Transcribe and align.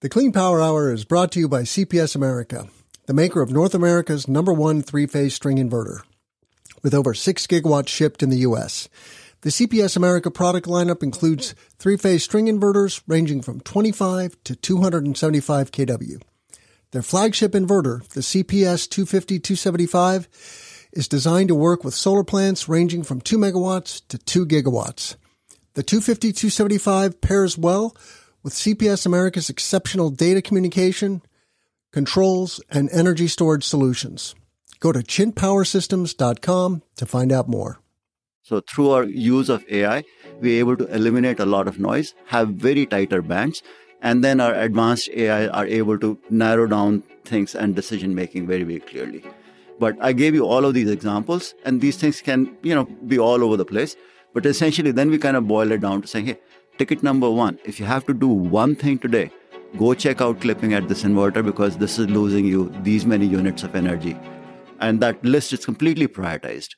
The 0.00 0.08
Clean 0.08 0.30
Power 0.30 0.62
Hour 0.62 0.92
is 0.92 1.04
brought 1.04 1.32
to 1.32 1.40
you 1.40 1.48
by 1.48 1.62
CPS 1.62 2.14
America, 2.14 2.68
the 3.06 3.12
maker 3.12 3.42
of 3.42 3.50
North 3.50 3.74
America's 3.74 4.28
number 4.28 4.52
one 4.52 4.80
three 4.80 5.06
phase 5.06 5.34
string 5.34 5.56
inverter. 5.56 6.02
With 6.84 6.94
over 6.94 7.14
6 7.14 7.46
gigawatts 7.48 7.88
shipped 7.88 8.22
in 8.22 8.30
the 8.30 8.44
U.S., 8.46 8.88
the 9.40 9.50
CPS 9.50 9.96
America 9.96 10.30
product 10.30 10.68
lineup 10.68 11.02
includes 11.02 11.56
three 11.80 11.96
phase 11.96 12.22
string 12.22 12.46
inverters 12.46 13.02
ranging 13.08 13.42
from 13.42 13.58
25 13.58 14.36
to 14.44 14.54
275 14.54 15.72
kW. 15.72 16.22
Their 16.92 17.02
flagship 17.02 17.50
inverter, 17.50 18.06
the 18.10 18.20
CPS 18.20 18.88
250 18.88 19.40
275, 19.40 20.28
is 20.92 21.08
designed 21.08 21.48
to 21.48 21.56
work 21.56 21.82
with 21.82 21.94
solar 21.94 22.22
plants 22.22 22.68
ranging 22.68 23.02
from 23.02 23.20
2 23.20 23.36
megawatts 23.36 24.06
to 24.06 24.16
2 24.16 24.46
gigawatts. 24.46 25.16
The 25.74 25.82
250 25.82 26.32
275 26.32 27.20
pairs 27.20 27.58
well 27.58 27.96
with 28.42 28.54
CPS 28.54 29.06
America's 29.06 29.50
exceptional 29.50 30.10
data 30.10 30.42
communication, 30.42 31.22
controls, 31.92 32.60
and 32.70 32.88
energy 32.90 33.26
storage 33.26 33.64
solutions. 33.64 34.34
Go 34.80 34.92
to 34.92 35.00
chintpowersystems.com 35.00 36.82
to 36.96 37.06
find 37.06 37.32
out 37.32 37.48
more. 37.48 37.80
So 38.42 38.60
through 38.60 38.90
our 38.90 39.04
use 39.04 39.48
of 39.48 39.64
AI, 39.68 40.04
we're 40.40 40.60
able 40.60 40.76
to 40.76 40.86
eliminate 40.86 41.40
a 41.40 41.46
lot 41.46 41.68
of 41.68 41.78
noise, 41.78 42.14
have 42.26 42.48
very 42.50 42.86
tighter 42.86 43.20
bands, 43.20 43.62
and 44.00 44.24
then 44.24 44.40
our 44.40 44.54
advanced 44.54 45.10
AI 45.10 45.48
are 45.48 45.66
able 45.66 45.98
to 45.98 46.18
narrow 46.30 46.66
down 46.66 47.02
things 47.24 47.54
and 47.54 47.74
decision 47.74 48.14
making 48.14 48.46
very, 48.46 48.62
very 48.62 48.80
clearly. 48.80 49.24
But 49.78 49.96
I 50.00 50.12
gave 50.12 50.34
you 50.34 50.46
all 50.46 50.64
of 50.64 50.74
these 50.74 50.90
examples, 50.90 51.54
and 51.64 51.80
these 51.80 51.96
things 51.96 52.20
can, 52.20 52.56
you 52.62 52.74
know, 52.74 52.84
be 52.84 53.18
all 53.18 53.44
over 53.44 53.56
the 53.56 53.64
place. 53.64 53.96
But 54.34 54.46
essentially, 54.46 54.92
then 54.92 55.10
we 55.10 55.18
kind 55.18 55.36
of 55.36 55.46
boil 55.46 55.70
it 55.72 55.80
down 55.80 56.02
to 56.02 56.08
saying, 56.08 56.26
hey, 56.26 56.38
ticket 56.78 57.02
number 57.02 57.28
one, 57.28 57.58
if 57.64 57.80
you 57.80 57.86
have 57.86 58.06
to 58.06 58.14
do 58.14 58.28
one 58.28 58.74
thing 58.76 58.98
today, 58.98 59.30
go 59.76 59.94
check 59.94 60.20
out 60.20 60.40
clipping 60.40 60.72
at 60.72 60.88
this 60.88 61.02
inverter 61.02 61.44
because 61.44 61.76
this 61.76 61.98
is 61.98 62.08
losing 62.08 62.44
you 62.46 62.72
these 62.82 63.04
many 63.04 63.26
units 63.26 63.64
of 63.64 63.74
energy. 63.74 64.16
And 64.80 65.00
that 65.00 65.22
list 65.24 65.52
is 65.52 65.64
completely 65.64 66.06
prioritized. 66.06 66.76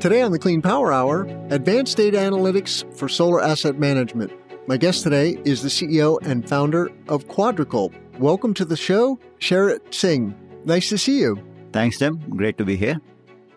Today 0.00 0.22
on 0.22 0.32
the 0.32 0.40
Clean 0.40 0.60
Power 0.60 0.92
Hour, 0.92 1.22
advanced 1.50 1.96
data 1.96 2.18
analytics 2.18 2.84
for 2.96 3.08
solar 3.08 3.40
asset 3.40 3.78
management. 3.78 4.32
My 4.66 4.76
guest 4.76 5.04
today 5.04 5.38
is 5.44 5.62
the 5.62 5.68
CEO 5.68 6.18
and 6.26 6.46
founder 6.48 6.90
of 7.08 7.28
Quadrical. 7.28 7.92
Welcome 8.18 8.54
to 8.54 8.64
the 8.64 8.76
show, 8.76 9.20
Sharat 9.38 9.94
Singh. 9.94 10.34
Nice 10.64 10.88
to 10.88 10.98
see 10.98 11.20
you. 11.20 11.40
Thanks, 11.72 11.98
Tim. 11.98 12.18
Great 12.30 12.58
to 12.58 12.64
be 12.64 12.76
here. 12.76 13.00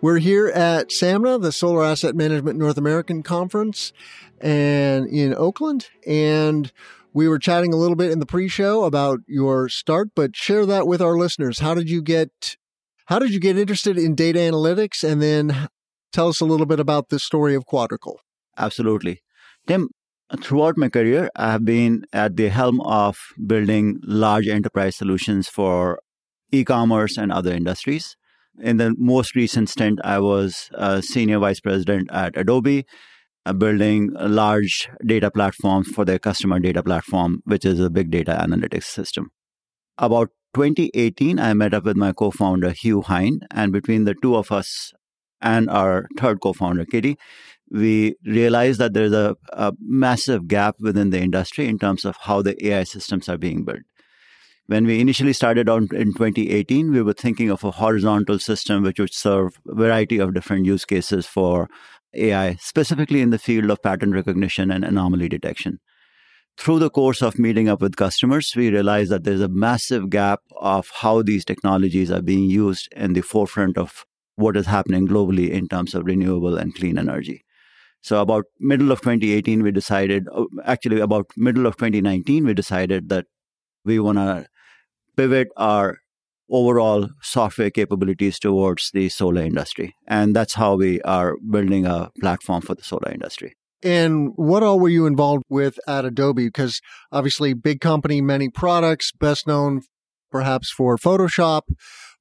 We're 0.02 0.18
here 0.18 0.48
at 0.48 0.90
SAMNA, 0.90 1.44
the 1.44 1.52
Solar 1.52 1.84
Asset 1.84 2.16
Management 2.16 2.58
North 2.58 2.80
American 2.80 3.22
Conference, 3.22 3.94
and 4.42 5.08
in 5.08 5.34
Oakland. 5.34 5.90
And 6.06 6.72
we 7.14 7.28
were 7.28 7.40
chatting 7.40 7.74
a 7.74 7.78
little 7.78 7.96
bit 7.96 8.12
in 8.12 8.20
the 8.20 8.26
pre-show 8.26 8.84
about 8.84 9.20
your 9.28 9.70
start, 9.70 10.10
but 10.16 10.36
share 10.36 10.66
that 10.66 10.88
with 10.88 11.02
our 11.02 11.18
listeners. 11.18 11.60
How 11.60 11.74
did 11.74 11.90
you 11.90 12.02
get 12.02 12.58
how 13.06 13.20
did 13.20 13.34
you 13.34 13.42
get 13.42 13.58
interested 13.58 13.98
in 13.98 14.16
data 14.16 14.40
analytics 14.40 15.04
and 15.04 15.22
then 15.22 15.68
tell 16.14 16.30
us 16.30 16.40
a 16.40 16.46
little 16.46 16.66
bit 16.66 16.80
about 16.80 17.10
the 17.10 17.20
story 17.20 17.56
of 17.56 17.66
Quadrical? 17.66 18.22
Absolutely. 18.58 19.22
Tim, 19.68 19.90
throughout 20.42 20.78
my 20.78 20.88
career, 20.88 21.30
I 21.36 21.52
have 21.52 21.66
been 21.66 22.06
at 22.14 22.38
the 22.38 22.48
helm 22.48 22.80
of 22.82 23.18
building 23.46 24.00
large 24.04 24.48
enterprise 24.48 24.96
solutions 24.96 25.50
for 25.50 26.00
e-commerce 26.54 27.18
and 27.18 27.34
other 27.34 27.52
industries. 27.52 28.16
In 28.62 28.78
the 28.78 28.94
most 28.98 29.36
recent 29.36 29.70
stint, 29.70 30.00
I 30.04 30.20
was 30.20 30.70
a 30.74 31.02
senior 31.02 31.40
vice 31.40 31.60
president 31.60 32.10
at 32.12 32.38
Adobe, 32.38 32.86
Uh, 33.44 33.54
building 33.54 34.12
large 34.14 34.88
data 35.04 35.32
platforms 35.32 35.88
for 35.88 36.06
their 36.06 36.20
customer 36.20 36.60
data 36.60 36.84
platform, 36.84 37.42
which 37.46 37.66
is 37.66 37.80
a 37.80 37.90
big 37.90 38.12
data 38.12 38.38
analytics 38.40 38.84
system. 38.84 39.32
About 39.98 40.30
2018, 40.54 41.40
I 41.40 41.56
met 41.56 41.74
up 41.74 41.86
with 41.86 41.98
my 41.98 42.12
co 42.12 42.30
founder, 42.30 42.70
Hugh 42.70 43.02
Hine, 43.02 43.40
and 43.50 43.72
between 43.72 44.04
the 44.04 44.14
two 44.22 44.36
of 44.36 44.52
us 44.52 44.94
and 45.42 45.72
our 45.72 46.08
third 46.20 46.40
co 46.40 46.54
founder, 46.54 46.86
Kitty, 46.86 47.18
we 47.72 48.16
realized 48.24 48.80
that 48.80 48.94
there's 48.94 49.14
a, 49.14 49.36
a, 49.54 49.74
massive 49.80 50.48
gap 50.48 50.76
within 50.80 51.10
the 51.10 51.20
industry 51.20 51.68
in 51.68 51.80
terms 51.80 52.06
of 52.06 52.18
how 52.18 52.44
the 52.44 52.68
AI 52.68 52.84
systems 52.84 53.28
are 53.28 53.38
being 53.38 53.64
built. 53.64 53.80
When 54.68 54.86
we 54.86 55.00
initially 55.00 55.34
started 55.34 55.68
out 55.68 55.92
in 55.94 56.14
2018, 56.14 56.92
we 56.92 57.02
were 57.02 57.14
thinking 57.14 57.50
of 57.50 57.64
a 57.64 57.72
horizontal 57.72 58.40
system 58.40 58.84
which 58.84 59.00
would 59.00 59.14
serve 59.14 59.54
a 59.68 59.74
variety 59.74 60.20
of 60.20 60.34
different 60.34 60.66
use 60.66 60.86
cases 60.86 61.26
for 61.26 61.70
AI, 62.14 62.56
specifically 62.60 63.22
in 63.22 63.30
the 63.30 63.40
field 63.40 63.70
of 63.70 63.82
pattern 63.82 64.12
recognition 64.12 64.72
and 64.72 64.84
anomaly 64.84 65.30
detection. 65.30 65.80
Through 66.58 66.80
the 66.80 66.90
course 66.90 67.22
of 67.22 67.40
meeting 67.40 67.70
up 67.70 67.82
with 67.82 67.96
customers, 67.96 68.54
we 68.56 68.70
realized 68.70 69.12
that 69.12 69.24
there's 69.24 69.42
a 69.42 69.48
massive 69.48 70.10
gap 70.10 70.42
of 70.60 70.90
how 70.94 71.22
these 71.22 71.46
technologies 71.46 72.12
are 72.12 72.22
being 72.22 72.50
used 72.50 72.92
in 72.94 73.14
the 73.14 73.22
forefront 73.22 73.78
of 73.78 74.06
what 74.36 74.58
is 74.58 74.66
happening 74.66 75.08
globally 75.08 75.50
in 75.50 75.68
terms 75.68 75.96
of 75.96 76.06
renewable 76.06 76.58
and 76.58 76.76
clean 76.76 76.98
energy. 76.98 77.44
So 78.02 78.20
about 78.20 78.46
middle 78.60 78.92
of 78.92 79.02
2018, 79.02 79.64
we 79.64 79.72
decided, 79.72 80.28
uh, 80.34 80.46
actually 80.66 81.00
about 81.00 81.28
middle 81.38 81.66
of 81.66 81.78
2019, 81.78 82.46
we 82.46 82.54
decided 82.54 83.10
that 83.10 83.28
we 83.86 84.00
want 84.00 84.18
to 84.18 84.46
pivot 85.16 85.50
our 85.56 86.00
overall 86.52 87.10
software 87.22 87.72
capabilities 87.72 88.38
towards 88.38 88.92
the 88.94 89.10
solar 89.10 89.42
industry. 89.42 89.96
And 90.08 90.36
that's 90.36 90.56
how 90.56 90.76
we 90.76 91.02
are 91.02 91.36
building 91.50 91.86
a 91.86 92.12
platform 92.20 92.62
for 92.62 92.76
the 92.76 92.84
solar 92.84 93.12
industry. 93.12 93.56
And 93.84 94.34
what 94.36 94.62
all 94.62 94.80
were 94.80 94.90
you 94.90 95.08
involved 95.08 95.44
with 95.50 95.80
at 95.88 96.06
Adobe? 96.06 96.46
Because 96.46 96.82
obviously, 97.12 97.54
big 97.54 97.82
company, 97.82 98.22
many 98.22 98.50
products, 98.50 99.12
best 99.12 99.48
known 99.48 99.82
perhaps 100.30 100.70
for 100.70 100.98
Photoshop. 100.98 101.62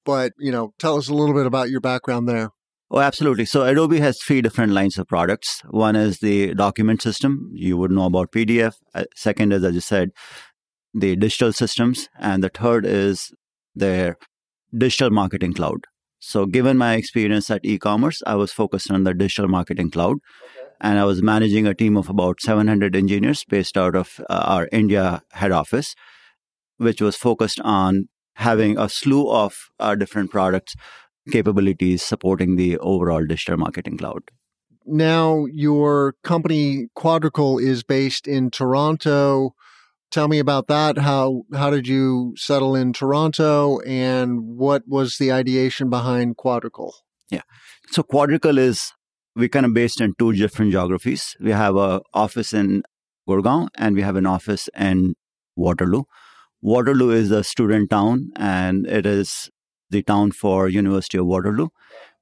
But, 0.05 0.33
you 0.39 0.51
know, 0.51 0.73
tell 0.79 0.97
us 0.97 1.09
a 1.09 1.15
little 1.15 1.35
bit 1.35 1.47
about 1.47 1.69
your 1.69 1.81
background 1.81 2.29
there. 2.29 2.51
Oh, 2.91 2.99
absolutely. 2.99 3.45
So 3.45 3.63
Adobe 3.63 4.01
has 4.01 4.19
three 4.19 4.41
different 4.41 4.73
lines 4.73 4.99
of 4.99 5.07
products. 5.07 5.63
One 5.71 5.95
is 5.95 6.19
the 6.19 6.55
document 6.55 7.03
system. 7.03 7.51
You 7.53 7.77
would 7.77 7.93
know 7.93 8.07
about 8.07 8.33
PDF. 8.33 8.75
Uh, 8.95 9.05
second 9.15 9.53
is, 9.53 9.63
as 9.63 9.75
you 9.75 9.81
said, 9.81 10.11
the 10.93 11.15
digital 11.15 11.53
systems. 11.53 12.09
And 12.19 12.43
the 12.43 12.49
third 12.49 12.85
is 12.85 13.33
their 13.81 14.17
digital 14.77 15.11
marketing 15.11 15.55
cloud. 15.55 15.85
So, 16.21 16.47
given 16.47 16.77
my 16.77 16.95
experience 16.95 17.51
at 17.51 17.65
e 17.65 17.79
commerce, 17.79 18.23
I 18.27 18.35
was 18.37 18.53
focused 18.53 18.91
on 18.91 19.05
the 19.05 19.15
digital 19.15 19.49
marketing 19.49 19.91
cloud. 19.91 20.19
Okay. 20.19 20.71
And 20.81 20.99
I 20.99 21.05
was 21.05 21.23
managing 21.23 21.67
a 21.67 21.75
team 21.75 21.97
of 21.97 22.09
about 22.09 22.41
700 22.41 22.95
engineers 22.95 23.45
based 23.45 23.77
out 23.77 23.97
of 23.97 24.21
uh, 24.31 24.45
our 24.47 24.69
India 24.71 25.23
head 25.33 25.53
office, 25.53 25.95
which 26.77 27.03
was 27.03 27.17
focused 27.17 27.61
on 27.61 28.09
having 28.35 28.79
a 28.79 28.89
slew 28.89 29.31
of 29.31 29.57
uh, 29.79 29.95
different 29.95 30.31
products 30.31 30.75
capabilities 31.31 32.03
supporting 32.03 32.57
the 32.57 32.79
overall 32.79 33.25
digital 33.25 33.57
marketing 33.57 33.97
cloud. 33.99 34.23
Now, 34.87 35.47
your 35.47 36.15
company 36.25 36.89
Quadrical 36.97 37.61
is 37.61 37.83
based 37.83 38.27
in 38.27 38.51
Toronto 38.51 39.55
tell 40.11 40.29
me 40.29 40.39
about 40.39 40.67
that. 40.69 40.99
How 40.99 41.43
how 41.55 41.71
did 41.71 41.89
you 41.89 42.35
settle 42.37 42.75
in 42.75 42.93
Toronto, 42.93 43.81
and 43.81 44.41
what 44.57 44.83
was 44.87 45.17
the 45.19 45.33
ideation 45.33 45.91
behind 45.91 46.37
Quadrical? 46.37 46.95
Yeah, 47.31 47.43
so 47.91 48.03
Quadrical 48.03 48.59
is 48.59 48.93
we 49.37 49.49
kind 49.49 49.67
of 49.67 49.75
based 49.75 50.01
in 50.01 50.15
two 50.19 50.33
different 50.33 50.73
geographies. 50.73 51.37
We 51.41 51.51
have 51.53 51.77
a 51.77 52.03
office 52.13 52.53
in 52.53 52.83
Gurgaon, 53.29 53.69
and 53.77 53.95
we 53.95 54.03
have 54.03 54.17
an 54.17 54.27
office 54.27 54.69
in 54.77 55.15
Waterloo. 55.57 56.03
Waterloo 56.63 57.11
is 57.11 57.31
a 57.31 57.45
student 57.45 57.91
town, 57.91 58.31
and 58.37 58.87
it 58.87 59.07
is 59.07 59.51
the 59.89 60.03
town 60.03 60.33
for 60.33 60.69
University 60.69 61.19
of 61.19 61.27
Waterloo. 61.27 61.69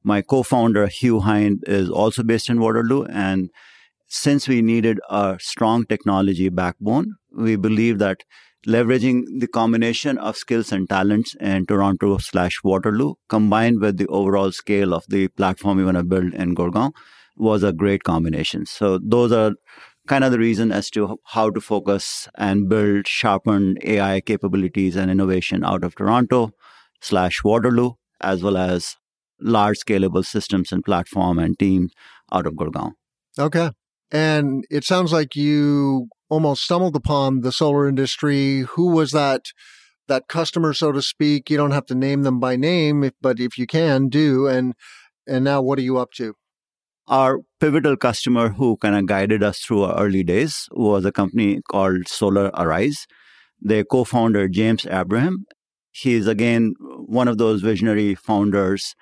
My 0.04 0.22
co-founder 0.22 0.86
Hugh 0.86 1.20
Hine 1.20 1.60
is 1.66 1.90
also 1.90 2.22
based 2.22 2.48
in 2.48 2.60
Waterloo, 2.60 3.04
and 3.04 3.50
since 4.08 4.48
we 4.48 4.62
needed 4.62 5.00
a 5.08 5.36
strong 5.40 5.84
technology 5.84 6.48
backbone, 6.48 7.14
we 7.36 7.56
believe 7.56 7.98
that 7.98 8.24
leveraging 8.66 9.22
the 9.38 9.46
combination 9.46 10.18
of 10.18 10.36
skills 10.36 10.72
and 10.72 10.88
talents 10.88 11.34
in 11.40 11.66
Toronto 11.66 12.18
slash 12.18 12.58
Waterloo 12.64 13.14
combined 13.28 13.80
with 13.80 13.98
the 13.98 14.06
overall 14.08 14.50
scale 14.50 14.94
of 14.94 15.04
the 15.08 15.28
platform 15.28 15.78
we 15.78 15.84
want 15.84 15.96
to 15.96 16.04
build 16.04 16.34
in 16.34 16.54
Gurgaon 16.54 16.92
was 17.36 17.62
a 17.62 17.72
great 17.72 18.02
combination. 18.02 18.66
So 18.66 18.98
those 18.98 19.30
are 19.30 19.52
kind 20.08 20.24
of 20.24 20.32
the 20.32 20.38
reason 20.38 20.72
as 20.72 20.90
to 20.90 21.18
how 21.26 21.50
to 21.50 21.60
focus 21.60 22.28
and 22.36 22.68
build 22.68 23.06
sharpened 23.06 23.78
AI 23.84 24.20
capabilities 24.22 24.96
and 24.96 25.10
innovation 25.10 25.62
out 25.64 25.84
of 25.84 25.94
Toronto 25.94 26.50
slash 27.00 27.44
Waterloo, 27.44 27.92
as 28.20 28.42
well 28.42 28.56
as 28.56 28.96
large 29.40 29.78
scalable 29.78 30.24
systems 30.24 30.72
and 30.72 30.82
platform 30.84 31.38
and 31.38 31.58
teams 31.58 31.92
out 32.32 32.46
of 32.46 32.54
Gurgaon. 32.54 32.92
Okay. 33.38 33.70
And 34.10 34.64
it 34.70 34.84
sounds 34.84 35.12
like 35.12 35.36
you 35.36 36.08
almost 36.30 36.62
stumbled 36.62 36.96
upon 36.96 37.40
the 37.40 37.52
solar 37.52 37.88
industry. 37.88 38.60
Who 38.60 38.92
was 38.92 39.12
that 39.12 39.46
that 40.08 40.28
customer, 40.28 40.72
so 40.72 40.92
to 40.92 41.02
speak? 41.02 41.50
You 41.50 41.56
don't 41.58 41.72
have 41.72 41.86
to 41.86 41.94
name 41.94 42.22
them 42.22 42.40
by 42.40 42.56
name, 42.56 43.10
but 43.20 43.38
if 43.38 43.58
you 43.58 43.66
can, 43.66 44.08
do. 44.08 44.46
And 44.46 44.74
and 45.26 45.44
now, 45.44 45.60
what 45.60 45.78
are 45.78 45.82
you 45.82 45.98
up 45.98 46.12
to? 46.16 46.34
Our 47.06 47.40
pivotal 47.60 47.96
customer 47.96 48.50
who 48.50 48.76
kind 48.78 48.94
of 48.94 49.06
guided 49.06 49.42
us 49.42 49.60
through 49.60 49.84
our 49.84 49.98
early 49.98 50.22
days 50.22 50.68
was 50.72 51.04
a 51.04 51.12
company 51.12 51.60
called 51.70 52.08
Solar 52.08 52.50
Arise. 52.54 53.06
Their 53.60 53.84
co-founder, 53.84 54.48
James 54.48 54.86
Abraham, 54.86 55.44
he 55.90 56.14
is 56.14 56.26
again 56.26 56.74
one 56.78 57.28
of 57.28 57.38
those 57.38 57.60
visionary 57.60 58.14
founders. 58.14 58.94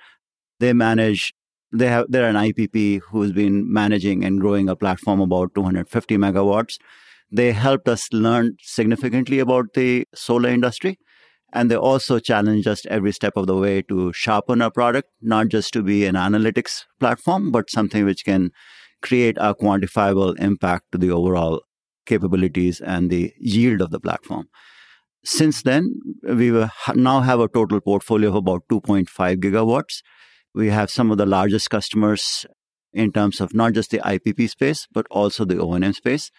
They 0.60 0.72
manage, 0.72 1.34
they 1.72 1.88
have, 1.88 2.06
they're 2.08 2.28
an 2.28 2.36
IPP 2.36 3.00
who's 3.10 3.32
been 3.32 3.70
managing 3.72 4.24
and 4.24 4.40
growing 4.40 4.68
a 4.68 4.76
platform 4.76 5.20
about 5.20 5.54
250 5.54 6.16
megawatts. 6.16 6.78
They 7.30 7.52
helped 7.52 7.88
us 7.88 8.12
learn 8.12 8.56
significantly 8.62 9.40
about 9.40 9.74
the 9.74 10.06
solar 10.14 10.48
industry. 10.48 10.98
And 11.52 11.70
they 11.70 11.76
also 11.76 12.18
challenged 12.18 12.66
us 12.66 12.84
every 12.86 13.12
step 13.12 13.32
of 13.36 13.46
the 13.46 13.56
way 13.56 13.80
to 13.82 14.12
sharpen 14.12 14.60
our 14.60 14.70
product, 14.70 15.08
not 15.22 15.48
just 15.48 15.72
to 15.72 15.82
be 15.82 16.04
an 16.04 16.14
analytics 16.14 16.84
platform, 17.00 17.50
but 17.50 17.70
something 17.70 18.04
which 18.04 18.24
can 18.24 18.50
create 19.00 19.36
a 19.38 19.54
quantifiable 19.54 20.38
impact 20.38 20.84
to 20.92 20.98
the 20.98 21.10
overall 21.10 21.62
capabilities 22.04 22.80
and 22.80 23.10
the 23.10 23.32
yield 23.38 23.80
of 23.80 23.90
the 23.90 24.00
platform. 24.00 24.48
Since 25.24 25.62
then, 25.62 25.94
we 26.22 26.50
now 26.94 27.20
have 27.20 27.40
a 27.40 27.48
total 27.48 27.80
portfolio 27.80 28.28
of 28.30 28.36
about 28.36 28.62
2.5 28.70 29.08
gigawatts. 29.36 30.02
We 30.56 30.70
have 30.70 30.90
some 30.90 31.10
of 31.10 31.18
the 31.18 31.26
largest 31.26 31.68
customers 31.68 32.46
in 32.94 33.12
terms 33.12 33.42
of 33.42 33.52
not 33.52 33.74
just 33.74 33.90
the 33.90 33.98
IPP 33.98 34.48
space, 34.48 34.86
but 34.90 35.06
also 35.10 35.44
the 35.44 35.60
O&M 35.60 35.92
space. 35.92 36.30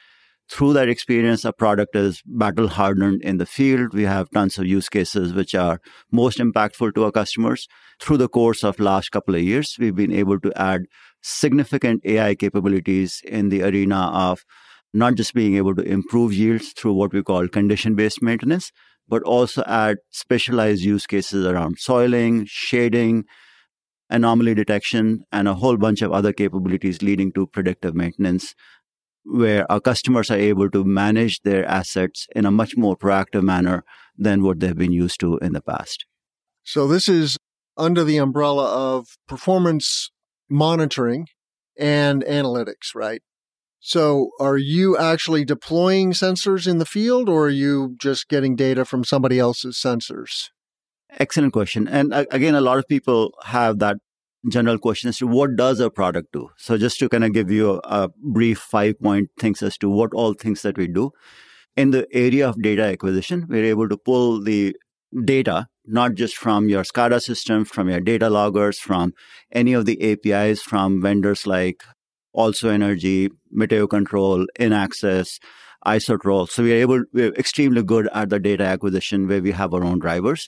Through 0.50 0.74
that 0.74 0.90
experience, 0.90 1.46
our 1.46 1.54
product 1.54 1.96
is 1.96 2.24
battle 2.26 2.68
hardened 2.68 3.22
in 3.22 3.38
the 3.38 3.46
field. 3.46 3.94
We 3.94 4.04
have 4.04 4.32
tons 4.32 4.58
of 4.58 4.66
use 4.66 4.90
cases 4.90 5.34
which 5.34 5.54
are 5.54 5.80
most 6.12 6.40
impactful 6.40 6.96
to 6.96 7.04
our 7.04 7.12
customers. 7.12 7.68
Through 8.02 8.18
the 8.18 8.28
course 8.28 8.64
of 8.64 8.80
last 8.80 9.12
couple 9.12 9.36
of 9.36 9.44
years, 9.44 9.76
we've 9.78 9.96
been 9.96 10.12
able 10.12 10.40
to 10.40 10.52
add 10.60 10.86
significant 11.22 12.02
AI 12.04 12.34
capabilities 12.34 13.22
in 13.24 13.50
the 13.50 13.62
arena 13.62 14.10
of 14.12 14.44
not 14.96 15.14
just 15.14 15.36
being 15.36 15.58
able 15.58 15.76
to 15.76 15.84
improve 15.84 16.34
yields 16.34 16.74
through 16.74 16.94
what 16.94 17.14
we 17.14 17.22
call 17.22 17.48
condition 17.48 17.94
based 17.94 18.24
maintenance, 18.24 18.72
but 19.08 19.22
also 19.22 19.64
add 19.68 19.98
specialized 20.10 20.82
use 20.82 21.06
cases 21.06 21.46
around 21.46 21.78
soiling, 21.78 22.46
shading, 22.48 23.26
anomaly 24.10 24.54
detection, 24.56 25.24
and 25.32 25.48
a 25.48 25.56
whole 25.56 25.78
bunch 25.78 26.02
of 26.02 26.12
other 26.12 26.34
capabilities 26.34 27.02
leading 27.02 27.32
to 27.34 27.48
predictive 27.48 27.96
maintenance, 27.96 28.56
where 29.24 29.70
our 29.72 29.80
customers 29.80 30.32
are 30.32 30.38
able 30.38 30.70
to 30.70 30.84
manage 30.84 31.42
their 31.42 31.66
assets 31.66 32.28
in 32.36 32.46
a 32.46 32.52
much 32.52 32.78
more 32.78 32.96
proactive 32.96 33.44
manner 33.44 33.84
than 34.18 34.44
what 34.44 34.60
they've 34.60 34.78
been 34.78 34.94
used 34.94 35.20
to 35.20 35.38
in 35.38 35.54
the 35.54 35.62
past. 35.62 36.06
So, 36.64 36.88
this 36.88 37.08
is 37.08 37.38
under 37.78 38.04
the 38.04 38.18
umbrella 38.18 38.98
of 38.98 39.08
performance 39.28 40.12
monitoring 40.50 41.28
and 41.78 42.24
analytics, 42.24 42.96
right? 42.96 43.22
So 43.80 44.32
are 44.40 44.58
you 44.58 44.98
actually 44.98 45.46
deploying 45.46 46.12
sensors 46.12 46.68
in 46.68 46.78
the 46.78 46.86
field 46.86 47.30
or 47.30 47.46
are 47.46 47.50
you 47.50 47.96
just 47.98 48.28
getting 48.28 48.56
data 48.56 48.86
from 48.86 49.04
somebody 49.04 49.40
else's 49.40 49.78
sensors? 49.78 50.50
Excellent 51.12 51.54
question. 51.54 51.88
And 51.88 52.14
uh, 52.14 52.26
again, 52.32 52.56
a 52.56 52.62
lot 52.62 52.78
of 52.78 52.88
people 52.88 53.34
have 53.44 53.80
that 53.80 53.98
general 54.50 54.78
question 54.78 55.10
as 55.10 55.18
to 55.18 55.28
what 55.28 55.56
does 55.56 55.80
a 55.80 55.90
product 55.90 56.32
do? 56.34 56.50
So 56.58 56.78
just 56.78 57.00
to 57.00 57.10
kind 57.10 57.24
of 57.24 57.34
give 57.34 57.52
you 57.52 57.82
a, 57.84 58.10
brief 58.18 58.60
five 58.60 59.00
point 59.00 59.30
things 59.40 59.62
as 59.62 59.78
to 59.80 59.90
what 59.90 60.14
all 60.14 60.34
things 60.34 60.62
that 60.62 60.78
we 60.78 60.88
do. 60.88 61.12
In 61.76 61.92
the 61.92 62.08
area 62.12 62.48
of 62.48 62.62
data 62.62 62.84
acquisition, 62.84 63.46
we're 63.48 63.66
able 63.66 63.88
to 63.88 63.98
pull 63.98 64.42
the 64.44 64.76
data, 65.24 65.68
not 65.86 66.16
just 66.16 66.36
from 66.36 66.70
your 66.70 66.84
SCADA 66.84 67.22
system, 67.22 67.66
from 67.66 67.90
your 67.90 68.02
data 68.02 68.30
loggers, 68.30 68.80
from 68.80 69.14
any 69.52 69.74
of 69.74 69.86
the 69.86 70.12
APIs 70.12 70.62
from 70.62 71.02
vendors 71.02 71.46
like 71.46 71.84
AlsoEnergy, 72.36 73.30
Meteo 73.56 73.88
Control, 73.88 74.46
InAccess, 74.60 75.40
Isotrol. 75.86 76.50
So 76.50 76.64
we 76.64 76.74
are 76.74 76.78
able, 76.78 77.04
we're 77.14 77.34
extremely 77.34 77.84
good 77.84 78.10
at 78.14 78.30
the 78.30 78.40
data 78.40 78.64
acquisition 78.64 79.28
where 79.28 79.42
we 79.42 79.52
have 79.52 79.74
our 79.74 79.84
own 79.84 80.00
drivers 80.00 80.48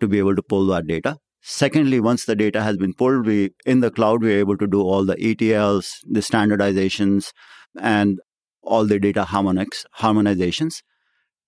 to 0.00 0.08
be 0.08 0.18
able 0.18 0.36
to 0.36 0.42
pull 0.42 0.66
that 0.66 0.86
data. 0.86 1.16
Secondly, 1.40 2.00
once 2.00 2.24
the 2.24 2.36
data 2.36 2.62
has 2.62 2.76
been 2.76 2.94
pulled, 2.94 3.26
we 3.26 3.50
in 3.64 3.80
the 3.80 3.90
cloud 3.90 4.22
we're 4.22 4.38
able 4.38 4.56
to 4.58 4.66
do 4.66 4.82
all 4.82 5.04
the 5.04 5.16
ETLs, 5.16 5.98
the 6.04 6.20
standardizations, 6.20 7.32
and 7.80 8.18
all 8.62 8.84
the 8.84 8.98
data 8.98 9.24
harmonics, 9.24 9.86
harmonizations. 10.00 10.82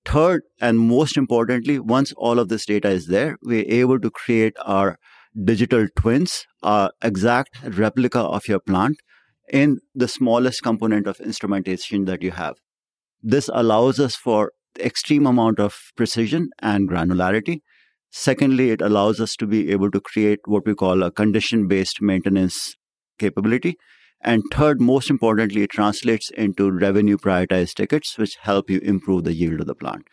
Third, 0.04 0.42
and 0.60 0.78
most 0.78 1.16
importantly, 1.16 1.78
once 1.78 2.12
all 2.16 2.38
of 2.38 2.48
this 2.48 2.64
data 2.64 2.88
is 2.88 3.08
there, 3.08 3.36
we're 3.42 3.66
able 3.68 4.00
to 4.00 4.10
create 4.10 4.54
our 4.64 4.96
digital 5.44 5.86
twins, 5.96 6.46
our 6.62 6.90
exact 7.02 7.58
replica 7.62 8.20
of 8.20 8.48
your 8.48 8.60
plant 8.60 8.96
in 9.52 9.78
the 9.94 10.08
smallest 10.08 10.62
component 10.62 11.06
of 11.06 11.20
instrumentation 11.20 12.04
that 12.06 12.22
you 12.22 12.30
have. 12.30 12.54
This 13.22 13.50
allows 13.52 14.00
us 14.00 14.16
for 14.16 14.52
extreme 14.78 15.26
amount 15.26 15.60
of 15.60 15.76
precision 15.96 16.50
and 16.60 16.88
granularity. 16.88 17.60
Secondly, 18.10 18.70
it 18.70 18.82
allows 18.82 19.20
us 19.20 19.36
to 19.36 19.46
be 19.46 19.70
able 19.70 19.90
to 19.90 20.00
create 20.00 20.40
what 20.44 20.66
we 20.66 20.74
call 20.74 21.02
a 21.02 21.10
condition 21.10 21.68
based 21.68 22.02
maintenance 22.02 22.76
capability. 23.18 23.76
And 24.20 24.42
third, 24.52 24.80
most 24.80 25.08
importantly, 25.08 25.62
it 25.62 25.70
translates 25.70 26.30
into 26.30 26.70
revenue 26.70 27.16
prioritized 27.16 27.74
tickets, 27.74 28.18
which 28.18 28.36
help 28.42 28.68
you 28.68 28.80
improve 28.80 29.24
the 29.24 29.32
yield 29.32 29.60
of 29.60 29.66
the 29.66 29.74
plant. 29.74 30.08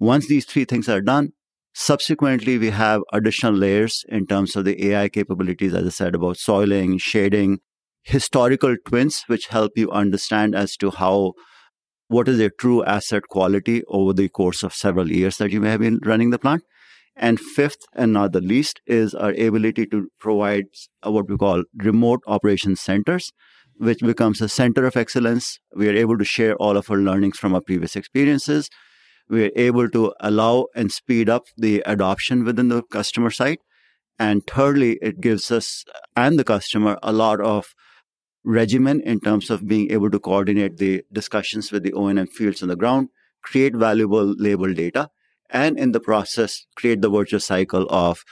Once 0.00 0.26
these 0.26 0.44
three 0.46 0.64
things 0.64 0.88
are 0.88 1.00
done, 1.00 1.32
subsequently, 1.74 2.58
we 2.58 2.70
have 2.70 3.02
additional 3.12 3.52
layers 3.52 4.04
in 4.08 4.26
terms 4.26 4.56
of 4.56 4.64
the 4.64 4.90
AI 4.90 5.08
capabilities, 5.08 5.74
as 5.74 5.86
I 5.86 5.90
said, 5.90 6.14
about 6.14 6.38
soiling, 6.38 6.98
shading, 6.98 7.58
historical 8.02 8.76
twins, 8.86 9.24
which 9.26 9.48
help 9.48 9.72
you 9.76 9.90
understand 9.90 10.54
as 10.54 10.76
to 10.78 10.90
how 10.90 11.34
what 12.08 12.26
is 12.26 12.38
your 12.38 12.50
true 12.50 12.82
asset 12.84 13.24
quality 13.28 13.82
over 13.88 14.14
the 14.14 14.28
course 14.30 14.62
of 14.62 14.72
several 14.72 15.12
years 15.12 15.36
that 15.36 15.50
you 15.50 15.60
may 15.60 15.70
have 15.70 15.80
been 15.80 16.00
running 16.02 16.30
the 16.30 16.38
plant. 16.38 16.62
And 17.20 17.40
fifth, 17.40 17.80
and 17.94 18.12
not 18.12 18.32
the 18.32 18.40
least, 18.40 18.80
is 18.86 19.12
our 19.12 19.30
ability 19.30 19.86
to 19.86 20.08
provide 20.20 20.66
what 21.02 21.28
we 21.28 21.36
call 21.36 21.64
remote 21.74 22.20
operations 22.28 22.80
centers, 22.80 23.32
which 23.76 23.98
becomes 23.98 24.40
a 24.40 24.48
center 24.48 24.86
of 24.86 24.96
excellence. 24.96 25.58
We 25.74 25.88
are 25.88 25.96
able 25.96 26.16
to 26.18 26.24
share 26.24 26.54
all 26.56 26.76
of 26.76 26.88
our 26.90 26.96
learnings 26.96 27.36
from 27.36 27.54
our 27.54 27.60
previous 27.60 27.96
experiences. 27.96 28.70
We 29.28 29.46
are 29.46 29.50
able 29.56 29.90
to 29.90 30.14
allow 30.20 30.66
and 30.76 30.92
speed 30.92 31.28
up 31.28 31.46
the 31.56 31.82
adoption 31.86 32.44
within 32.44 32.68
the 32.68 32.82
customer 32.84 33.30
site. 33.30 33.58
And 34.16 34.46
thirdly, 34.46 34.98
it 35.02 35.20
gives 35.20 35.50
us 35.50 35.84
and 36.14 36.38
the 36.38 36.44
customer 36.44 36.98
a 37.02 37.12
lot 37.12 37.40
of 37.40 37.74
regimen 38.44 39.00
in 39.00 39.20
terms 39.20 39.50
of 39.50 39.66
being 39.66 39.90
able 39.90 40.10
to 40.10 40.20
coordinate 40.20 40.78
the 40.78 41.02
discussions 41.12 41.72
with 41.72 41.82
the 41.82 41.92
O&M 41.92 42.26
fields 42.28 42.62
on 42.62 42.68
the 42.68 42.76
ground, 42.76 43.08
create 43.42 43.74
valuable 43.74 44.34
label 44.38 44.72
data, 44.72 45.08
and 45.50 45.78
in 45.78 45.92
the 45.92 46.00
process, 46.00 46.66
create 46.76 47.00
the 47.00 47.10
virtuous 47.10 47.46
cycle 47.46 47.86
of 47.88 48.24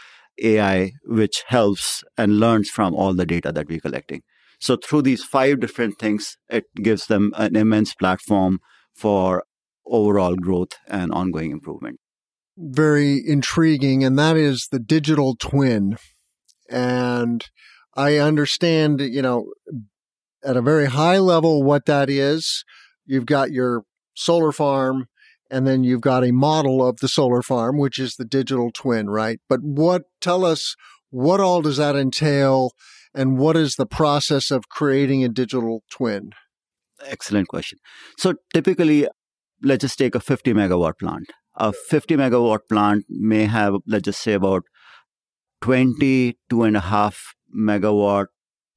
AI, 0.42 0.92
which 1.04 1.44
helps 1.46 2.04
and 2.16 2.38
learns 2.38 2.68
from 2.68 2.94
all 2.94 3.14
the 3.14 3.26
data 3.26 3.52
that 3.52 3.68
we're 3.68 3.80
collecting. 3.80 4.22
So 4.58 4.76
through 4.76 5.02
these 5.02 5.24
five 5.24 5.60
different 5.60 5.98
things, 5.98 6.36
it 6.48 6.64
gives 6.76 7.06
them 7.06 7.32
an 7.36 7.56
immense 7.56 7.94
platform 7.94 8.58
for 8.94 9.44
overall 9.86 10.34
growth 10.34 10.72
and 10.88 11.12
ongoing 11.12 11.50
improvement. 11.50 12.00
Very 12.56 13.22
intriguing. 13.24 14.02
And 14.02 14.18
that 14.18 14.36
is 14.36 14.68
the 14.70 14.78
digital 14.78 15.36
twin. 15.36 15.98
And 16.70 17.44
I 17.94 18.16
understand, 18.16 19.00
you 19.00 19.22
know, 19.22 19.52
at 20.42 20.56
a 20.56 20.62
very 20.62 20.86
high 20.86 21.18
level 21.18 21.62
what 21.62 21.86
that 21.86 22.08
is. 22.08 22.64
You've 23.04 23.26
got 23.26 23.52
your 23.52 23.84
solar 24.14 24.52
farm, 24.52 25.06
and 25.50 25.66
then 25.66 25.84
you've 25.84 26.00
got 26.00 26.24
a 26.24 26.32
model 26.32 26.86
of 26.86 26.98
the 26.98 27.08
solar 27.08 27.42
farm, 27.42 27.78
which 27.78 27.98
is 27.98 28.16
the 28.16 28.24
digital 28.24 28.70
twin, 28.72 29.08
right? 29.08 29.40
But 29.48 29.60
what, 29.62 30.02
tell 30.20 30.44
us, 30.44 30.76
what 31.10 31.40
all 31.40 31.62
does 31.62 31.76
that 31.76 31.96
entail, 31.96 32.72
and 33.14 33.38
what 33.38 33.56
is 33.56 33.76
the 33.76 33.86
process 33.86 34.50
of 34.50 34.68
creating 34.68 35.24
a 35.24 35.28
digital 35.28 35.82
twin? 35.90 36.30
Excellent 37.04 37.48
question. 37.48 37.78
So 38.18 38.34
typically, 38.52 39.06
let's 39.62 39.82
just 39.82 39.98
take 39.98 40.14
a 40.14 40.20
50 40.20 40.52
megawatt 40.54 40.98
plant. 40.98 41.26
A 41.54 41.72
50 41.72 42.16
megawatt 42.16 42.60
plant 42.68 43.04
may 43.08 43.44
have, 43.44 43.74
let's 43.86 44.04
just 44.04 44.22
say, 44.22 44.32
about 44.32 44.64
22 45.62 46.62
and 46.62 46.76
a 46.76 46.80
half 46.80 47.34
megawatt 47.56 48.26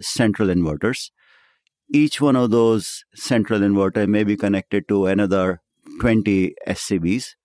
central 0.01 0.47
inverters 0.47 1.09
each 1.91 2.21
one 2.21 2.35
of 2.35 2.51
those 2.51 3.03
central 3.15 3.61
inverter 3.61 4.07
may 4.07 4.23
be 4.23 4.38
connected 4.38 4.88
to 4.88 5.07
another 5.07 5.61
20 6.00 6.53
SCBs. 6.68 7.36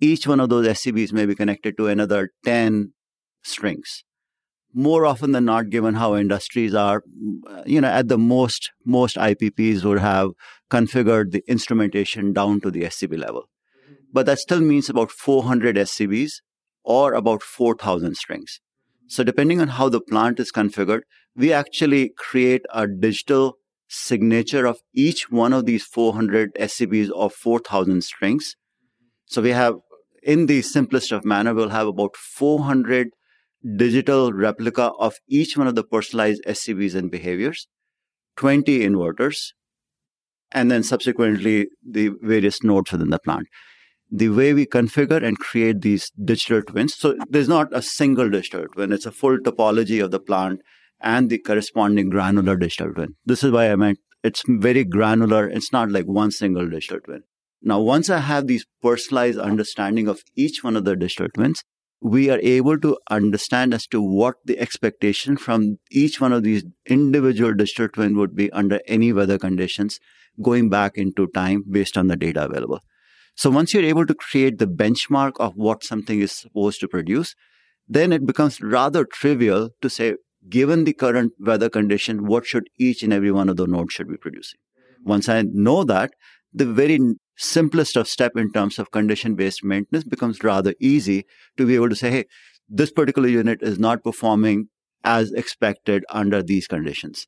Each 0.00 0.26
one 0.26 0.40
of 0.40 0.48
those 0.48 0.66
SCBs 0.66 1.12
may 1.12 1.26
be 1.26 1.34
connected 1.34 1.76
to 1.76 1.86
another 1.86 2.30
10 2.44 2.92
strings. 3.42 4.04
More 4.74 5.04
often 5.04 5.32
than 5.32 5.44
not, 5.44 5.68
given 5.68 5.94
how 5.94 6.16
industries 6.16 6.74
are, 6.74 7.02
you 7.66 7.80
know, 7.80 7.88
at 7.88 8.08
the 8.08 8.18
most, 8.18 8.70
most 8.86 9.16
IPPs 9.16 9.84
would 9.84 9.98
have 9.98 10.30
configured 10.70 11.32
the 11.32 11.42
instrumentation 11.46 12.32
down 12.32 12.60
to 12.62 12.70
the 12.70 12.82
SCB 12.84 13.18
level. 13.18 13.44
But 14.12 14.26
that 14.26 14.38
still 14.38 14.60
means 14.60 14.88
about 14.88 15.10
400 15.10 15.76
SCBs 15.76 16.40
or 16.84 17.12
about 17.12 17.42
4,000 17.42 18.16
strings. 18.16 18.60
So 19.06 19.22
depending 19.22 19.60
on 19.60 19.68
how 19.68 19.88
the 19.90 20.00
plant 20.00 20.40
is 20.40 20.50
configured, 20.50 21.02
we 21.36 21.52
actually 21.52 22.12
create 22.16 22.62
a 22.72 22.86
digital 22.86 23.58
signature 23.92 24.66
of 24.66 24.78
each 24.94 25.30
one 25.30 25.52
of 25.52 25.66
these 25.66 25.84
400 25.84 26.54
SCBs 26.54 27.10
of 27.10 27.34
4,000 27.34 28.02
strings 28.02 28.56
So 29.26 29.42
we 29.42 29.50
have, 29.50 29.74
in 30.22 30.46
the 30.46 30.62
simplest 30.62 31.12
of 31.12 31.26
manner, 31.26 31.54
we'll 31.54 31.68
have 31.68 31.86
about 31.86 32.16
400 32.16 33.08
digital 33.76 34.32
replica 34.32 34.90
of 34.98 35.14
each 35.28 35.56
one 35.56 35.66
of 35.66 35.74
the 35.74 35.84
personalized 35.84 36.42
SCBs 36.46 36.94
and 36.94 37.10
behaviors, 37.10 37.66
20 38.36 38.80
inverters, 38.80 39.52
and 40.52 40.70
then 40.70 40.82
subsequently 40.82 41.68
the 41.86 42.10
various 42.22 42.62
nodes 42.62 42.92
within 42.92 43.10
the 43.10 43.18
plant. 43.18 43.46
The 44.10 44.30
way 44.30 44.52
we 44.54 44.66
configure 44.66 45.22
and 45.22 45.38
create 45.38 45.82
these 45.82 46.10
digital 46.22 46.62
twins, 46.62 46.94
so 46.94 47.14
there's 47.28 47.48
not 47.48 47.68
a 47.72 47.82
single 47.82 48.30
digital 48.30 48.66
twin, 48.74 48.92
it's 48.92 49.06
a 49.06 49.12
full 49.12 49.38
topology 49.38 50.02
of 50.02 50.10
the 50.10 50.20
plant 50.20 50.60
and 51.02 51.28
the 51.30 51.38
corresponding 51.38 52.10
granular 52.10 52.56
digital 52.56 52.92
twin. 52.92 53.14
This 53.24 53.42
is 53.42 53.50
why 53.50 53.70
I 53.70 53.76
meant 53.76 53.98
it's 54.22 54.42
very 54.46 54.84
granular. 54.84 55.48
It's 55.48 55.72
not 55.72 55.90
like 55.90 56.06
one 56.06 56.30
single 56.30 56.68
digital 56.68 57.00
twin. 57.00 57.22
Now, 57.60 57.80
once 57.80 58.10
I 58.10 58.18
have 58.18 58.46
these 58.46 58.66
personalized 58.80 59.38
understanding 59.38 60.08
of 60.08 60.22
each 60.36 60.64
one 60.64 60.76
of 60.76 60.84
the 60.84 60.96
digital 60.96 61.28
twins, 61.34 61.62
we 62.00 62.28
are 62.30 62.40
able 62.42 62.78
to 62.80 62.98
understand 63.10 63.72
as 63.72 63.86
to 63.88 64.02
what 64.02 64.34
the 64.44 64.58
expectation 64.58 65.36
from 65.36 65.78
each 65.90 66.20
one 66.20 66.32
of 66.32 66.42
these 66.42 66.64
individual 66.86 67.54
digital 67.54 67.88
twin 67.88 68.16
would 68.16 68.34
be 68.34 68.50
under 68.50 68.80
any 68.88 69.12
weather 69.12 69.38
conditions 69.38 70.00
going 70.40 70.68
back 70.68 70.96
into 70.96 71.28
time 71.28 71.62
based 71.70 71.96
on 71.96 72.08
the 72.08 72.16
data 72.16 72.44
available. 72.44 72.80
So 73.36 73.50
once 73.50 73.72
you're 73.72 73.84
able 73.84 74.06
to 74.06 74.14
create 74.14 74.58
the 74.58 74.66
benchmark 74.66 75.32
of 75.38 75.54
what 75.54 75.84
something 75.84 76.20
is 76.20 76.32
supposed 76.32 76.80
to 76.80 76.88
produce, 76.88 77.34
then 77.88 78.12
it 78.12 78.26
becomes 78.26 78.60
rather 78.60 79.04
trivial 79.04 79.70
to 79.80 79.88
say, 79.88 80.14
given 80.48 80.84
the 80.84 80.92
current 80.92 81.32
weather 81.38 81.68
condition, 81.68 82.26
what 82.26 82.46
should 82.46 82.68
each 82.78 83.02
and 83.02 83.12
every 83.12 83.32
one 83.32 83.48
of 83.48 83.56
the 83.56 83.66
nodes 83.66 83.94
should 83.94 84.08
be 84.08 84.16
producing? 84.16 84.58
Once 85.04 85.28
I 85.28 85.42
know 85.42 85.84
that, 85.84 86.12
the 86.52 86.66
very 86.66 86.98
simplest 87.36 87.96
of 87.96 88.08
step 88.08 88.32
in 88.36 88.52
terms 88.52 88.78
of 88.78 88.90
condition 88.90 89.34
based 89.34 89.64
maintenance 89.64 90.04
becomes 90.04 90.44
rather 90.44 90.74
easy 90.80 91.24
to 91.56 91.66
be 91.66 91.74
able 91.74 91.88
to 91.88 91.96
say, 91.96 92.10
hey, 92.10 92.24
this 92.68 92.90
particular 92.90 93.28
unit 93.28 93.62
is 93.62 93.78
not 93.78 94.04
performing 94.04 94.68
as 95.04 95.32
expected 95.32 96.04
under 96.10 96.42
these 96.42 96.66
conditions. 96.66 97.26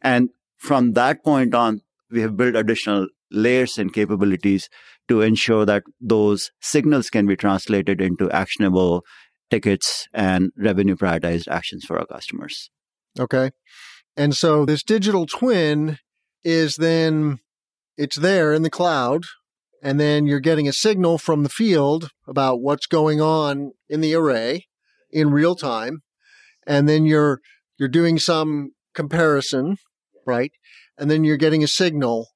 And 0.00 0.30
from 0.56 0.92
that 0.92 1.24
point 1.24 1.54
on, 1.54 1.82
we 2.10 2.20
have 2.20 2.36
built 2.36 2.56
additional 2.56 3.08
layers 3.30 3.78
and 3.78 3.92
capabilities 3.92 4.68
to 5.08 5.20
ensure 5.20 5.66
that 5.66 5.82
those 6.00 6.50
signals 6.60 7.10
can 7.10 7.26
be 7.26 7.36
translated 7.36 8.00
into 8.00 8.30
actionable 8.30 9.04
tickets 9.50 10.08
and 10.12 10.52
revenue 10.56 10.96
prioritized 10.96 11.48
actions 11.48 11.84
for 11.84 11.98
our 11.98 12.06
customers. 12.06 12.70
Okay. 13.18 13.50
And 14.16 14.34
so 14.34 14.64
this 14.64 14.82
digital 14.82 15.26
twin 15.26 15.98
is 16.44 16.76
then 16.76 17.38
it's 17.96 18.16
there 18.16 18.52
in 18.52 18.62
the 18.62 18.70
cloud 18.70 19.24
and 19.82 19.98
then 20.00 20.26
you're 20.26 20.40
getting 20.40 20.68
a 20.68 20.72
signal 20.72 21.18
from 21.18 21.42
the 21.42 21.48
field 21.48 22.10
about 22.26 22.60
what's 22.60 22.86
going 22.86 23.20
on 23.20 23.72
in 23.88 24.00
the 24.00 24.14
array 24.14 24.66
in 25.10 25.30
real 25.30 25.54
time 25.54 26.02
and 26.66 26.88
then 26.88 27.06
you're 27.06 27.40
you're 27.78 27.88
doing 27.88 28.18
some 28.18 28.72
comparison 28.94 29.76
right 30.26 30.52
and 30.96 31.10
then 31.10 31.24
you're 31.24 31.36
getting 31.36 31.62
a 31.62 31.68
signal 31.68 32.28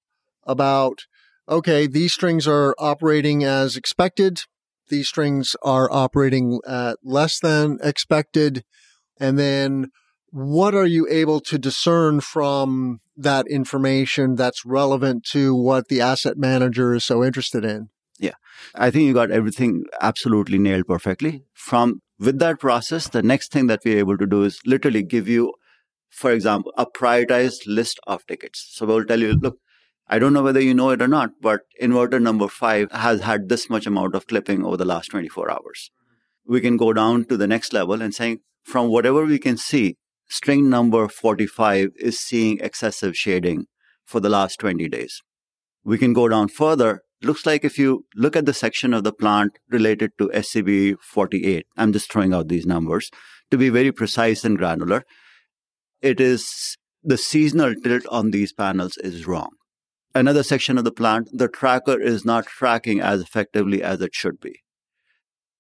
about 0.47 1.01
okay 1.49 1.87
these 1.87 2.13
strings 2.13 2.47
are 2.47 2.75
operating 2.79 3.45
as 3.45 3.77
expected 3.77 4.41
these 4.93 5.09
strings 5.09 5.57
are 5.63 5.91
operating 5.91 6.61
at 6.69 6.99
less 7.03 7.41
than 7.41 7.79
expected 7.83 8.63
and 9.19 9.39
then 9.39 9.91
what 10.33 10.75
are 10.75 10.87
you 10.87 11.07
able 11.11 11.41
to 11.41 11.59
discern 11.59 12.21
from 12.21 13.01
that 13.17 13.47
information 13.49 14.35
that's 14.35 14.65
relevant 14.65 15.25
to 15.25 15.55
what 15.55 15.89
the 15.89 16.01
asset 16.01 16.39
manager 16.39 16.95
is 16.95 17.05
so 17.05 17.23
interested 17.23 17.65
in? 17.65 17.91
Yeah. 18.19 18.35
I 18.75 18.91
think 18.91 19.07
you 19.07 19.13
got 19.13 19.31
everything 19.31 19.85
absolutely 20.01 20.59
nailed 20.59 20.87
perfectly. 20.87 21.33
Mm-hmm. 21.33 21.43
From 21.53 22.01
with 22.19 22.39
that 22.39 22.61
process, 22.61 23.09
the 23.09 23.23
next 23.23 23.53
thing 23.53 23.67
that 23.67 23.81
we're 23.85 23.99
able 23.99 24.17
to 24.17 24.27
do 24.27 24.43
is 24.45 24.59
literally 24.65 25.03
give 25.03 25.29
you, 25.29 25.53
for 26.09 26.31
example, 26.31 26.73
a 26.79 26.87
prioritized 26.87 27.67
list 27.67 28.01
of 28.07 28.27
tickets. 28.27 28.67
So 28.73 28.87
we'll 28.87 29.05
tell 29.05 29.21
you, 29.21 29.35
look, 29.35 29.59
I 30.13 30.19
don't 30.19 30.35
know 30.35 30.43
whether 30.43 30.61
you 30.61 30.75
know 30.75 30.91
it 30.91 31.01
or 31.01 31.09
not, 31.09 31.31
but 31.41 31.63
inverter 31.81 32.21
number 32.21 32.47
five 32.47 32.93
has 32.93 33.23
had 33.23 33.49
this 33.49 33.71
much 33.71 33.87
amount 33.87 34.15
of 34.15 34.27
clipping 34.27 34.63
over 34.63 34.77
the 34.77 34.85
last 34.85 35.09
24 35.09 35.51
hours. 35.51 35.91
We 36.47 36.61
can 36.61 36.77
go 36.77 36.93
down 36.93 37.25
to 37.31 37.39
the 37.39 37.47
next 37.47 37.73
level 37.73 38.03
and 38.03 38.15
saying, 38.15 38.41
from 38.63 38.91
whatever 38.91 39.25
we 39.25 39.39
can 39.39 39.57
see, 39.57 39.97
string 40.29 40.69
number 40.69 41.09
45 41.09 41.93
is 41.97 42.21
seeing 42.21 42.59
excessive 42.61 43.17
shading 43.17 43.65
for 44.05 44.21
the 44.21 44.29
last 44.29 44.59
20 44.61 44.87
days. 44.91 45.23
We 45.83 45.97
can 45.97 46.13
go 46.13 46.29
down 46.29 46.49
further. 46.49 47.01
Looks 47.23 47.47
like 47.47 47.65
if 47.65 47.79
you 47.79 48.05
look 48.15 48.37
at 48.37 48.45
the 48.45 48.53
section 48.53 48.93
of 48.93 49.05
the 49.05 49.15
plant 49.15 49.53
related 49.71 50.11
to 50.19 50.29
SCB 50.35 50.97
48, 51.01 51.65
I'm 51.79 51.95
just 51.95 52.13
throwing 52.13 52.35
out 52.35 52.49
these 52.49 52.67
numbers 52.67 53.11
to 53.51 53.57
be 53.57 53.71
very 53.71 53.93
precise 53.93 54.45
and 54.45 54.59
granular. 54.59 55.05
It 56.03 56.21
is 56.21 56.77
the 57.03 57.17
seasonal 57.17 57.75
tilt 57.83 58.05
on 58.11 58.31
these 58.31 58.53
panels 58.53 58.99
is 58.99 59.27
wrong. 59.27 59.53
Another 60.15 60.43
section 60.43 60.77
of 60.77 60.85
the 60.85 60.93
plant, 60.93 61.29
the 61.33 61.49
tracker 61.49 61.99
is 61.99 62.25
not 62.25 62.47
tracking 62.47 63.01
as 63.01 63.23
effectively 63.23 63.83
as 63.83 64.01
it 64.01 64.15
should 64.15 64.41
be. 64.41 64.61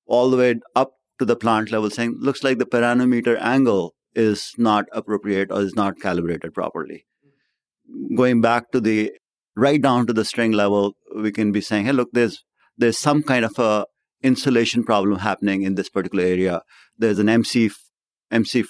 All 0.07 0.31
the 0.31 0.37
way 0.37 0.61
up 0.77 0.93
to 1.19 1.25
the 1.25 1.37
plant 1.37 1.71
level 1.71 1.89
saying, 1.89 2.17
looks 2.19 2.45
like 2.45 2.59
the 2.59 2.67
pyranometer 2.67 3.39
angle 3.39 3.95
is 4.15 4.53
not 4.59 4.87
appropriate 4.93 5.51
or 5.51 5.63
is 5.63 5.75
not 5.75 6.01
calibrated 6.01 6.53
properly. 6.53 7.07
Going 8.15 8.41
back 8.41 8.71
to 8.73 8.81
the 8.81 9.13
right 9.57 9.81
down 9.81 10.07
to 10.07 10.13
the 10.13 10.25
string 10.25 10.53
level, 10.53 10.97
we 11.17 11.33
can 11.33 11.53
be 11.53 11.61
saying, 11.61 11.87
hey, 11.87 11.93
look, 11.93 12.11
there's 12.13 12.45
there's 12.77 12.99
some 12.99 13.23
kind 13.23 13.45
of 13.45 13.59
a 13.59 13.87
insulation 14.23 14.85
problem 14.85 15.19
happening 15.19 15.63
in 15.63 15.75
this 15.75 15.89
particular 15.89 16.25
area. 16.25 16.63
There's 16.97 17.19
an 17.19 17.29
MC 17.29 17.71
MC 18.31 18.65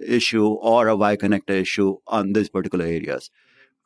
issue 0.00 0.46
or 0.46 0.88
a 0.88 0.96
Y 0.96 1.16
connector 1.16 1.50
issue 1.50 1.96
on 2.06 2.32
these 2.32 2.48
particular 2.48 2.84
areas. 2.84 3.30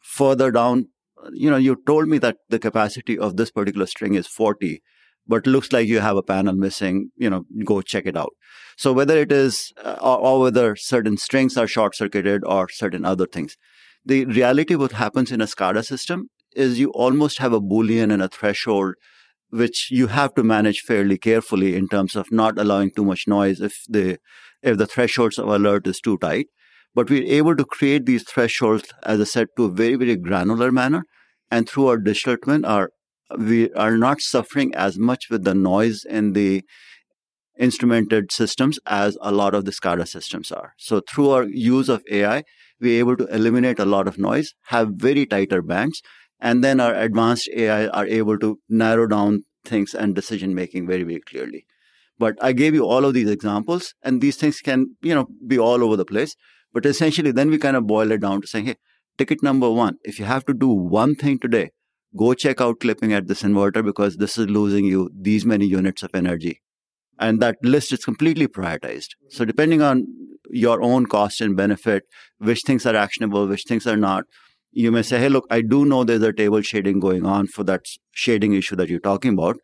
Further 0.02 0.50
down, 0.50 0.88
you 1.32 1.50
know, 1.50 1.56
you 1.56 1.76
told 1.86 2.08
me 2.08 2.18
that 2.18 2.36
the 2.48 2.58
capacity 2.58 3.18
of 3.18 3.36
this 3.36 3.50
particular 3.50 3.86
string 3.86 4.14
is 4.14 4.26
40 4.26 4.82
but 5.28 5.46
looks 5.46 5.72
like 5.72 5.86
you 5.86 6.00
have 6.00 6.16
a 6.16 6.22
panel 6.22 6.54
missing, 6.54 7.10
you 7.16 7.28
know, 7.28 7.44
go 7.64 7.82
check 7.82 8.06
it 8.06 8.16
out. 8.16 8.32
So 8.78 8.94
whether 8.94 9.18
it 9.18 9.30
is, 9.30 9.72
uh, 9.84 9.98
or, 10.00 10.18
or, 10.18 10.40
whether 10.40 10.74
certain 10.74 11.18
strings 11.18 11.56
are 11.58 11.66
short 11.66 11.94
circuited 11.94 12.42
or 12.46 12.68
certain 12.70 13.04
other 13.04 13.26
things, 13.26 13.56
the 14.04 14.24
reality 14.24 14.74
what 14.74 14.92
happens 14.92 15.30
in 15.30 15.42
a 15.42 15.46
SCADA 15.46 15.84
system 15.84 16.30
is 16.56 16.80
you 16.80 16.90
almost 16.90 17.38
have 17.38 17.52
a 17.52 17.60
boolean 17.60 18.12
and 18.12 18.22
a 18.22 18.28
threshold 18.28 18.94
which 19.50 19.90
you 19.90 20.08
have 20.08 20.34
to 20.34 20.42
manage 20.42 20.80
fairly 20.80 21.18
carefully 21.18 21.74
in 21.74 21.88
terms 21.88 22.16
of 22.16 22.30
not 22.30 22.58
allowing 22.58 22.90
too 22.90 23.04
much 23.04 23.26
noise 23.26 23.60
if 23.60 23.82
the 23.88 24.18
if 24.62 24.76
the 24.76 24.86
thresholds 24.86 25.38
of 25.38 25.48
alert 25.48 25.86
is 25.86 26.00
too 26.00 26.18
tight 26.18 26.46
but 26.98 27.10
we're 27.14 27.32
able 27.40 27.56
to 27.62 27.64
create 27.76 28.06
these 28.06 28.28
thresholds 28.30 28.92
as 29.14 29.20
i 29.26 29.28
said 29.32 29.48
to 29.56 29.64
a 29.70 29.74
very 29.80 29.96
very 30.04 30.16
granular 30.28 30.70
manner 30.80 31.02
and 31.50 31.68
through 31.68 31.86
our 31.88 31.98
digital 32.08 32.38
twin 32.46 32.64
our 32.76 32.90
we 33.50 33.72
are 33.72 33.96
not 33.98 34.20
suffering 34.20 34.74
as 34.74 34.98
much 34.98 35.26
with 35.30 35.44
the 35.44 35.54
noise 35.54 36.04
in 36.18 36.32
the 36.32 36.62
instrumented 37.58 38.32
systems 38.32 38.78
as 38.86 39.18
a 39.20 39.32
lot 39.32 39.54
of 39.54 39.64
the 39.64 39.72
SCADA 39.72 40.06
systems 40.06 40.52
are. 40.52 40.72
So 40.78 41.00
through 41.00 41.30
our 41.30 41.44
use 41.44 41.88
of 41.88 42.02
AI, 42.10 42.44
we're 42.80 43.00
able 43.00 43.16
to 43.16 43.26
eliminate 43.26 43.78
a 43.78 43.84
lot 43.84 44.06
of 44.06 44.18
noise, 44.18 44.54
have 44.66 44.90
very 44.94 45.26
tighter 45.26 45.60
bands, 45.60 46.00
and 46.40 46.62
then 46.62 46.78
our 46.78 46.94
advanced 46.94 47.48
AI 47.54 47.88
are 47.88 48.06
able 48.06 48.38
to 48.38 48.58
narrow 48.68 49.06
down 49.08 49.42
things 49.64 49.92
and 49.92 50.14
decision 50.14 50.54
making 50.54 50.86
very, 50.86 51.02
very 51.02 51.20
clearly. 51.20 51.66
But 52.18 52.36
I 52.40 52.52
gave 52.52 52.74
you 52.74 52.86
all 52.86 53.04
of 53.04 53.14
these 53.14 53.28
examples, 53.28 53.94
and 54.02 54.20
these 54.20 54.36
things 54.36 54.60
can, 54.60 54.96
you 55.02 55.14
know, 55.14 55.26
be 55.46 55.58
all 55.58 55.82
over 55.82 55.96
the 55.96 56.04
place. 56.04 56.36
But 56.72 56.86
essentially, 56.86 57.32
then 57.32 57.50
we 57.50 57.58
kind 57.58 57.76
of 57.76 57.86
boil 57.86 58.12
it 58.12 58.20
down 58.20 58.40
to 58.42 58.46
saying, 58.46 58.66
hey, 58.66 58.76
ticket 59.16 59.42
number 59.42 59.70
one, 59.70 59.96
if 60.04 60.18
you 60.18 60.24
have 60.24 60.44
to 60.46 60.54
do 60.54 60.68
one 60.68 61.14
thing 61.14 61.38
today, 61.38 61.70
go 62.16 62.34
check 62.34 62.60
out 62.60 62.80
clipping 62.80 63.12
at 63.12 63.26
this 63.26 63.42
inverter 63.42 63.84
because 63.84 64.16
this 64.16 64.38
is 64.38 64.48
losing 64.48 64.84
you 64.84 65.10
these 65.14 65.44
many 65.44 65.66
units 65.66 66.02
of 66.02 66.10
energy. 66.14 66.60
And 67.18 67.40
that 67.40 67.56
list 67.62 67.92
is 67.92 68.04
completely 68.04 68.46
prioritized. 68.46 69.14
Mm-hmm. 69.16 69.30
So 69.30 69.44
depending 69.44 69.82
on 69.82 70.06
your 70.50 70.82
own 70.82 71.06
cost 71.06 71.40
and 71.40 71.56
benefit, 71.56 72.04
which 72.38 72.60
things 72.64 72.86
are 72.86 72.96
actionable, 72.96 73.46
which 73.46 73.64
things 73.66 73.86
are 73.86 73.96
not, 73.96 74.24
you 74.70 74.92
may 74.92 75.02
say, 75.02 75.18
hey, 75.18 75.28
look, 75.28 75.46
I 75.50 75.62
do 75.62 75.84
know 75.84 76.04
there's 76.04 76.22
a 76.22 76.32
table 76.32 76.60
shading 76.60 77.00
going 77.00 77.26
on 77.26 77.46
for 77.48 77.64
that 77.64 77.86
shading 78.12 78.52
issue 78.52 78.76
that 78.76 78.88
you're 78.88 79.00
talking 79.00 79.32
about. 79.32 79.56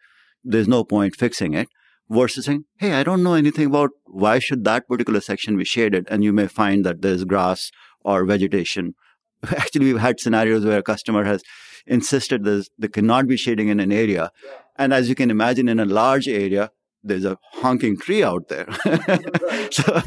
There's 0.42 0.68
no 0.68 0.84
point 0.84 1.16
fixing 1.16 1.54
it. 1.54 1.68
Versus 2.10 2.44
saying, 2.44 2.64
hey, 2.76 2.92
I 2.92 3.02
don't 3.02 3.22
know 3.22 3.34
anything 3.34 3.66
about 3.66 3.90
why 4.04 4.38
should 4.38 4.64
that 4.64 4.86
particular 4.86 5.20
section 5.20 5.56
be 5.56 5.64
shaded. 5.64 6.06
And 6.10 6.22
you 6.22 6.32
may 6.32 6.46
find 6.46 6.84
that 6.84 7.00
there's 7.00 7.24
grass 7.24 7.70
or 8.04 8.24
vegetation. 8.24 8.94
Actually, 9.56 9.86
we've 9.86 10.00
had 10.00 10.20
scenarios 10.20 10.64
where 10.64 10.78
a 10.78 10.82
customer 10.82 11.24
has 11.24 11.42
insisted 11.86 12.44
there's, 12.44 12.68
there 12.78 12.90
cannot 12.90 13.26
be 13.26 13.36
shading 13.36 13.68
in 13.68 13.80
an 13.80 13.92
area. 13.92 14.30
And 14.76 14.92
as 14.92 15.08
you 15.08 15.14
can 15.14 15.30
imagine, 15.30 15.68
in 15.68 15.80
a 15.80 15.84
large 15.84 16.28
area, 16.28 16.70
there's 17.04 17.24
a 17.24 17.38
honking 17.52 17.98
tree 17.98 18.24
out 18.24 18.48
there. 18.48 18.66
so, 19.70 20.02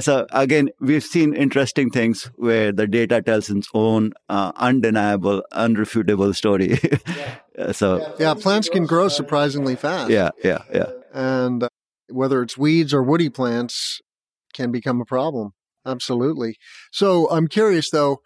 so 0.00 0.26
again, 0.30 0.70
we've 0.80 1.02
seen 1.02 1.34
interesting 1.34 1.90
things 1.90 2.30
where 2.36 2.72
the 2.72 2.86
data 2.86 3.20
tells 3.20 3.50
its 3.50 3.68
own 3.74 4.12
uh, 4.28 4.52
undeniable, 4.56 5.42
unrefutable 5.52 6.34
story. 6.34 6.78
yeah. 7.58 7.72
so 7.72 8.14
yeah, 8.18 8.34
plants 8.34 8.68
can 8.68 8.86
grow 8.86 9.08
surprisingly 9.08 9.76
fast. 9.76 10.10
Yeah, 10.10 10.30
yeah, 10.42 10.62
yeah. 10.72 10.90
And 11.18 11.64
uh, 11.64 11.68
whether 12.08 12.42
it's 12.42 12.56
weeds 12.56 12.94
or 12.94 13.02
woody 13.02 13.28
plants 13.28 14.00
can 14.54 14.70
become 14.70 15.00
a 15.00 15.04
problem. 15.04 15.50
Absolutely. 15.84 16.56
So 16.92 17.28
I'm 17.30 17.48
curious 17.48 17.90
though, 17.90 18.18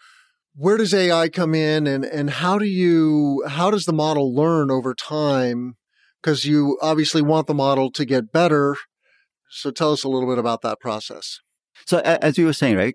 where 0.55 0.77
does 0.77 0.93
AI 0.93 1.31
come 1.31 1.55
in 1.55 1.87
and, 1.87 2.05
and 2.05 2.29
how 2.29 2.59
do 2.59 2.67
you, 2.67 3.43
how 3.49 3.71
does 3.71 3.85
the 3.85 3.93
model 3.93 4.35
learn 4.35 4.71
over 4.71 4.95
time? 4.95 5.77
Because 6.23 6.45
you 6.45 6.79
obviously 6.83 7.23
want 7.23 7.47
the 7.47 7.55
model 7.55 7.91
to 7.93 8.05
get 8.05 8.31
better. 8.31 8.77
So 9.49 9.71
tell 9.71 9.93
us 9.93 10.05
a 10.05 10.09
little 10.09 10.29
bit 10.29 10.39
about 10.39 10.61
that 10.63 10.79
process. 10.79 11.39
So 11.87 12.01
as 12.01 12.37
you 12.37 12.45
were 12.45 12.53
saying, 12.53 12.77
right, 12.77 12.95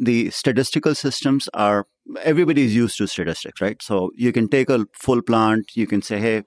the 0.00 0.30
statistical 0.30 0.94
systems 0.94 1.48
are 1.52 1.86
everybody 2.22 2.62
is 2.62 2.74
used 2.74 2.96
to 2.98 3.06
statistics, 3.06 3.60
right? 3.60 3.82
So 3.82 4.10
you 4.16 4.32
can 4.32 4.48
take 4.48 4.70
a 4.70 4.86
full 4.94 5.22
plant, 5.22 5.66
you 5.74 5.86
can 5.86 6.00
say, 6.02 6.18
hey, 6.18 6.44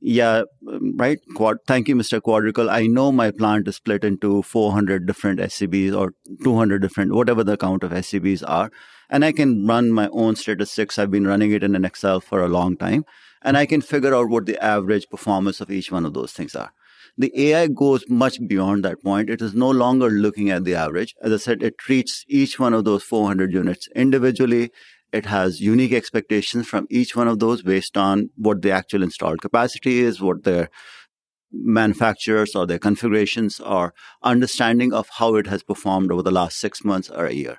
yeah, 0.00 0.42
um, 0.68 0.96
right. 0.96 1.18
Quad, 1.34 1.58
thank 1.66 1.88
you, 1.88 1.96
Mr. 1.96 2.20
Quadrical. 2.20 2.68
I 2.70 2.86
know 2.86 3.10
my 3.10 3.30
plant 3.30 3.68
is 3.68 3.76
split 3.76 4.04
into 4.04 4.42
400 4.42 5.06
different 5.06 5.40
SCBs 5.40 5.98
or 5.98 6.12
200 6.42 6.82
different, 6.82 7.14
whatever 7.14 7.42
the 7.42 7.56
count 7.56 7.82
of 7.82 7.90
SCBs 7.90 8.44
are. 8.46 8.70
And 9.08 9.24
I 9.24 9.32
can 9.32 9.66
run 9.66 9.90
my 9.92 10.08
own 10.12 10.36
statistics. 10.36 10.98
I've 10.98 11.10
been 11.10 11.26
running 11.26 11.52
it 11.52 11.62
in 11.62 11.74
an 11.74 11.84
Excel 11.84 12.20
for 12.20 12.42
a 12.42 12.48
long 12.48 12.76
time. 12.76 13.04
And 13.42 13.56
I 13.56 13.66
can 13.66 13.80
figure 13.80 14.14
out 14.14 14.28
what 14.28 14.46
the 14.46 14.62
average 14.62 15.08
performance 15.08 15.60
of 15.60 15.70
each 15.70 15.92
one 15.92 16.06
of 16.06 16.14
those 16.14 16.32
things 16.32 16.54
are. 16.54 16.72
The 17.16 17.32
AI 17.50 17.68
goes 17.68 18.04
much 18.08 18.38
beyond 18.46 18.84
that 18.84 19.02
point. 19.02 19.30
It 19.30 19.40
is 19.40 19.54
no 19.54 19.70
longer 19.70 20.10
looking 20.10 20.50
at 20.50 20.64
the 20.64 20.74
average. 20.74 21.14
As 21.22 21.32
I 21.32 21.36
said, 21.36 21.62
it 21.62 21.78
treats 21.78 22.24
each 22.28 22.58
one 22.58 22.74
of 22.74 22.84
those 22.84 23.04
400 23.04 23.52
units 23.52 23.88
individually. 23.94 24.70
It 25.14 25.26
has 25.26 25.60
unique 25.60 25.92
expectations 25.92 26.66
from 26.66 26.88
each 26.90 27.14
one 27.14 27.28
of 27.28 27.38
those 27.38 27.62
based 27.62 27.96
on 27.96 28.30
what 28.34 28.62
the 28.62 28.72
actual 28.72 29.04
installed 29.04 29.40
capacity 29.40 30.00
is, 30.00 30.20
what 30.20 30.42
their 30.42 30.70
manufacturers 31.52 32.56
or 32.56 32.66
their 32.66 32.80
configurations 32.80 33.60
or 33.60 33.94
understanding 34.24 34.92
of 34.92 35.08
how 35.18 35.36
it 35.36 35.46
has 35.46 35.62
performed 35.62 36.10
over 36.10 36.22
the 36.22 36.32
last 36.32 36.58
six 36.58 36.84
months 36.84 37.10
or 37.10 37.26
a 37.26 37.32
year. 37.32 37.58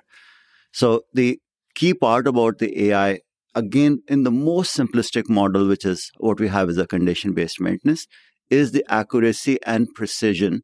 So 0.70 1.04
the 1.14 1.40
key 1.74 1.94
part 1.94 2.26
about 2.26 2.58
the 2.58 2.90
AI, 2.90 3.20
again, 3.54 4.02
in 4.06 4.24
the 4.24 4.30
most 4.30 4.76
simplistic 4.76 5.30
model, 5.30 5.66
which 5.66 5.86
is 5.86 6.10
what 6.18 6.38
we 6.38 6.48
have 6.48 6.68
as 6.68 6.76
a 6.76 6.86
condition 6.86 7.32
based 7.32 7.58
maintenance, 7.58 8.06
is 8.50 8.72
the 8.72 8.84
accuracy 8.86 9.58
and 9.64 9.88
precision 9.94 10.62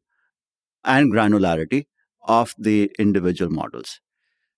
and 0.83 1.11
granularity 1.11 1.85
of 2.27 2.53
the 2.59 2.91
individual 2.99 3.51
models 3.51 3.99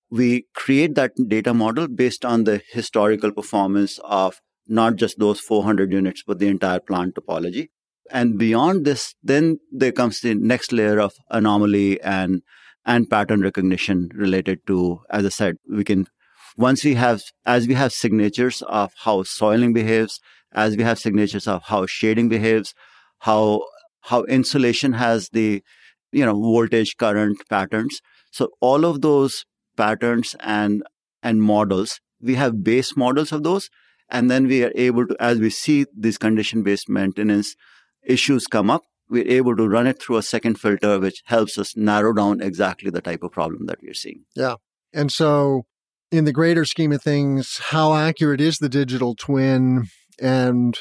we 0.09 0.45
create 0.53 0.95
that 0.95 1.11
data 1.27 1.53
model 1.53 1.87
based 1.87 2.25
on 2.25 2.43
the 2.43 2.61
historical 2.71 3.31
performance 3.31 3.99
of 4.03 4.39
not 4.67 4.95
just 4.95 5.19
those 5.19 5.39
400 5.39 5.91
units, 5.91 6.23
but 6.25 6.39
the 6.39 6.47
entire 6.47 6.79
plant 6.79 7.15
topology. 7.15 7.69
And 8.11 8.37
beyond 8.37 8.85
this, 8.85 9.15
then 9.23 9.59
there 9.71 9.91
comes 9.91 10.19
the 10.19 10.35
next 10.35 10.71
layer 10.71 10.99
of 10.99 11.13
anomaly 11.29 12.01
and 12.01 12.41
and 12.87 13.09
pattern 13.09 13.41
recognition 13.41 14.09
related 14.13 14.59
to, 14.67 15.01
as 15.09 15.25
I 15.25 15.29
said, 15.29 15.57
we 15.67 15.83
can 15.83 16.07
once 16.55 16.83
we 16.83 16.93
have 16.93 17.21
as 17.45 17.67
we 17.67 17.73
have 17.73 17.91
signatures 17.91 18.61
of 18.67 18.93
how 19.03 19.23
soiling 19.23 19.73
behaves, 19.73 20.19
as 20.53 20.77
we 20.77 20.83
have 20.83 20.99
signatures 20.99 21.47
of 21.47 21.63
how 21.63 21.85
shading 21.87 22.29
behaves, 22.29 22.73
how 23.19 23.63
how 24.01 24.23
insulation 24.25 24.93
has 24.93 25.29
the 25.29 25.63
you 26.11 26.25
know 26.25 26.33
voltage 26.33 26.95
current 26.97 27.37
patterns. 27.49 28.01
So 28.31 28.49
all 28.61 28.85
of 28.85 29.01
those 29.01 29.45
patterns 29.75 30.35
and 30.39 30.83
and 31.23 31.41
models. 31.41 31.99
We 32.21 32.35
have 32.35 32.63
base 32.63 32.95
models 32.95 33.31
of 33.31 33.43
those 33.43 33.69
and 34.09 34.29
then 34.29 34.47
we 34.47 34.63
are 34.63 34.71
able 34.75 35.07
to 35.07 35.15
as 35.19 35.39
we 35.39 35.49
see 35.49 35.85
these 35.97 36.17
condition 36.17 36.63
based 36.63 36.89
maintenance 36.89 37.55
issues 38.03 38.47
come 38.47 38.69
up 38.69 38.83
we're 39.09 39.27
able 39.27 39.55
to 39.55 39.67
run 39.67 39.87
it 39.87 40.01
through 40.01 40.17
a 40.17 40.23
second 40.23 40.59
filter 40.59 40.99
which 40.99 41.21
helps 41.25 41.57
us 41.57 41.75
narrow 41.75 42.13
down 42.13 42.41
exactly 42.41 42.89
the 42.89 43.01
type 43.01 43.21
of 43.23 43.31
problem 43.31 43.67
that 43.67 43.77
we're 43.81 43.93
seeing. 43.93 44.25
Yeah. 44.35 44.55
And 44.93 45.11
so 45.11 45.63
in 46.11 46.25
the 46.25 46.33
greater 46.33 46.65
scheme 46.65 46.91
of 46.91 47.01
things 47.01 47.59
how 47.69 47.93
accurate 47.93 48.41
is 48.41 48.57
the 48.57 48.69
digital 48.69 49.15
twin 49.15 49.87
and 50.19 50.79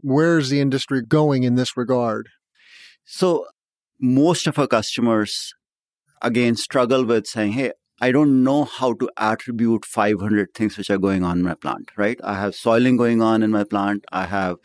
where's 0.00 0.48
the 0.48 0.60
industry 0.60 1.02
going 1.02 1.42
in 1.42 1.54
this 1.54 1.76
regard? 1.76 2.28
So 3.04 3.46
most 4.00 4.46
of 4.46 4.58
our 4.58 4.66
customers 4.66 5.52
again 6.22 6.56
struggle 6.56 7.04
with 7.04 7.26
saying 7.26 7.52
hey 7.52 7.72
I 8.00 8.12
don't 8.12 8.44
know 8.44 8.64
how 8.64 8.92
to 8.94 9.08
attribute 9.16 9.84
500 9.86 10.52
things 10.54 10.76
which 10.76 10.90
are 10.90 10.98
going 10.98 11.24
on 11.24 11.38
in 11.38 11.44
my 11.44 11.54
plant, 11.54 11.90
right? 11.96 12.20
I 12.22 12.34
have 12.34 12.54
soiling 12.54 12.96
going 12.96 13.22
on 13.22 13.42
in 13.42 13.50
my 13.50 13.64
plant. 13.64 14.04
I 14.12 14.26
have 14.26 14.56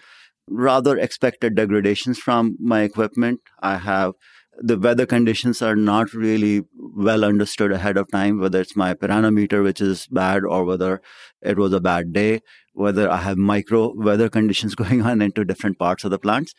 rather 0.49 0.97
expected 0.97 1.55
degradations 1.55 2.19
from 2.19 2.57
my 2.59 2.81
equipment. 2.81 3.39
I 3.61 3.77
have 3.77 4.13
the 4.57 4.77
weather 4.77 5.05
conditions 5.05 5.61
are 5.61 5.75
not 5.75 6.13
really 6.13 6.61
well 6.75 7.23
understood 7.23 7.71
ahead 7.71 7.97
of 7.97 8.11
time, 8.11 8.39
whether 8.39 8.59
it's 8.59 8.75
my 8.75 8.93
pyranometer, 8.93 9.63
which 9.63 9.79
is 9.79 10.07
bad, 10.07 10.43
or 10.43 10.65
whether 10.65 11.01
it 11.41 11.57
was 11.57 11.73
a 11.73 11.79
bad 11.79 12.11
day, 12.11 12.41
whether 12.73 13.09
I 13.09 13.17
have 13.17 13.37
micro 13.37 13.93
weather 13.95 14.29
conditions 14.29 14.75
going 14.83 15.01
on 15.01 15.21
into 15.21 15.45
different 15.45 15.79
parts 15.79 16.03
of 16.03 16.11
the 16.11 16.19
plants. 16.19 16.53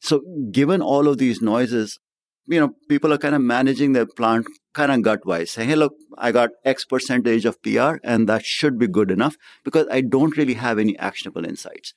So, 0.00 0.22
given 0.50 0.80
all 0.80 1.06
of 1.06 1.18
these 1.18 1.40
noises, 1.42 1.98
you 2.46 2.60
know, 2.60 2.74
people 2.88 3.12
are 3.12 3.18
kind 3.18 3.34
of 3.34 3.40
managing 3.40 3.92
their 3.92 4.06
plant 4.06 4.46
kind 4.74 4.92
of 4.92 5.02
gut 5.02 5.24
wise, 5.24 5.50
saying, 5.50 5.68
hey, 5.68 5.76
look, 5.76 5.94
I 6.18 6.32
got 6.32 6.50
X 6.64 6.84
percentage 6.84 7.44
of 7.44 7.62
PR 7.62 7.96
and 8.02 8.28
that 8.28 8.44
should 8.44 8.78
be 8.78 8.86
good 8.86 9.10
enough 9.10 9.36
because 9.64 9.86
I 9.90 10.00
don't 10.00 10.36
really 10.36 10.54
have 10.54 10.78
any 10.78 10.98
actionable 10.98 11.44
insights. 11.44 11.94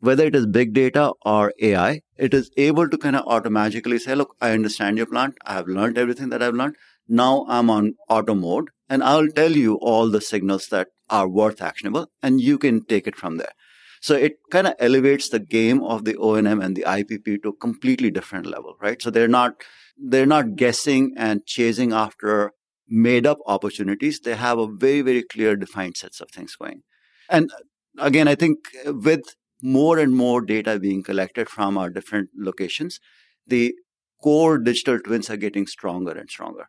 Whether 0.00 0.26
it 0.26 0.36
is 0.36 0.46
big 0.46 0.72
data 0.72 1.12
or 1.24 1.52
AI, 1.60 2.00
it 2.16 2.34
is 2.34 2.50
able 2.56 2.88
to 2.88 2.98
kind 2.98 3.16
of 3.16 3.24
automatically 3.26 3.98
say, 3.98 4.14
look, 4.14 4.36
I 4.40 4.52
understand 4.52 4.98
your 4.98 5.06
plant. 5.06 5.34
I 5.44 5.54
have 5.54 5.68
learned 5.68 5.98
everything 5.98 6.28
that 6.30 6.42
I've 6.42 6.54
learned. 6.54 6.76
Now 7.08 7.46
I'm 7.48 7.70
on 7.70 7.94
auto 8.08 8.34
mode 8.34 8.68
and 8.88 9.02
I'll 9.02 9.28
tell 9.28 9.52
you 9.52 9.76
all 9.76 10.10
the 10.10 10.20
signals 10.20 10.68
that 10.68 10.88
are 11.08 11.28
worth 11.28 11.62
actionable 11.62 12.10
and 12.22 12.40
you 12.40 12.58
can 12.58 12.84
take 12.84 13.06
it 13.06 13.16
from 13.16 13.36
there. 13.38 13.52
So 14.00 14.14
it 14.14 14.38
kind 14.50 14.66
of 14.66 14.74
elevates 14.78 15.28
the 15.28 15.38
game 15.38 15.82
of 15.82 16.04
the 16.04 16.16
O&M 16.16 16.60
and 16.60 16.76
the 16.76 16.84
IPP 16.86 17.42
to 17.42 17.50
a 17.50 17.56
completely 17.56 18.10
different 18.10 18.46
level, 18.46 18.76
right? 18.80 19.00
So 19.00 19.10
they're 19.10 19.28
not 19.28 19.62
they're 19.98 20.26
not 20.26 20.56
guessing 20.56 21.14
and 21.16 21.46
chasing 21.46 21.92
after 21.92 22.52
made 22.88 23.26
up 23.26 23.38
opportunities. 23.46 24.20
They 24.20 24.36
have 24.36 24.58
a 24.58 24.68
very, 24.68 25.00
very 25.00 25.22
clear 25.22 25.56
defined 25.56 25.96
sets 25.96 26.20
of 26.20 26.30
things 26.30 26.54
going. 26.56 26.82
And 27.28 27.50
again, 27.98 28.28
I 28.28 28.34
think 28.34 28.58
with 28.86 29.22
more 29.62 29.98
and 29.98 30.14
more 30.14 30.42
data 30.42 30.78
being 30.78 31.02
collected 31.02 31.48
from 31.48 31.78
our 31.78 31.90
different 31.90 32.30
locations, 32.36 33.00
the 33.46 33.74
core 34.22 34.58
digital 34.58 35.00
twins 35.00 35.30
are 35.30 35.36
getting 35.36 35.66
stronger 35.66 36.12
and 36.12 36.28
stronger. 36.28 36.68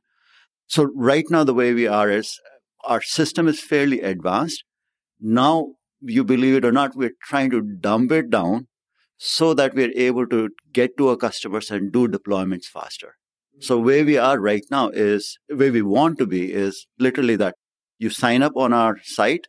So 0.68 0.90
right 0.96 1.26
now, 1.30 1.44
the 1.44 1.54
way 1.54 1.74
we 1.74 1.88
are 1.88 2.10
is 2.10 2.40
our 2.84 3.02
system 3.02 3.48
is 3.48 3.60
fairly 3.60 4.02
advanced. 4.02 4.64
Now, 5.20 5.74
you 6.02 6.24
believe 6.24 6.56
it 6.56 6.66
or 6.66 6.72
not, 6.72 6.96
we're 6.96 7.16
trying 7.24 7.50
to 7.52 7.62
dumb 7.62 8.12
it 8.12 8.30
down 8.30 8.68
so 9.18 9.54
that 9.54 9.74
we're 9.74 9.94
able 9.96 10.28
to 10.28 10.50
get 10.72 10.98
to 10.98 11.10
our 11.10 11.18
customers 11.18 11.72
and 11.72 11.92
do 11.92 12.08
deployments 12.08 12.66
faster. 12.66 13.16
So 13.60 13.80
where 13.80 14.06
we 14.06 14.18
are 14.18 14.40
right 14.40 14.64
now 14.70 14.90
is 14.90 15.40
where 15.48 15.72
we 15.72 15.82
want 15.82 16.20
to 16.20 16.28
be 16.28 16.54
is 16.54 16.86
literally 17.00 17.36
that 17.38 17.56
you 17.98 18.12
sign 18.12 18.44
up 18.44 18.54
on 18.56 18.72
our 18.72 18.98
site, 19.04 19.48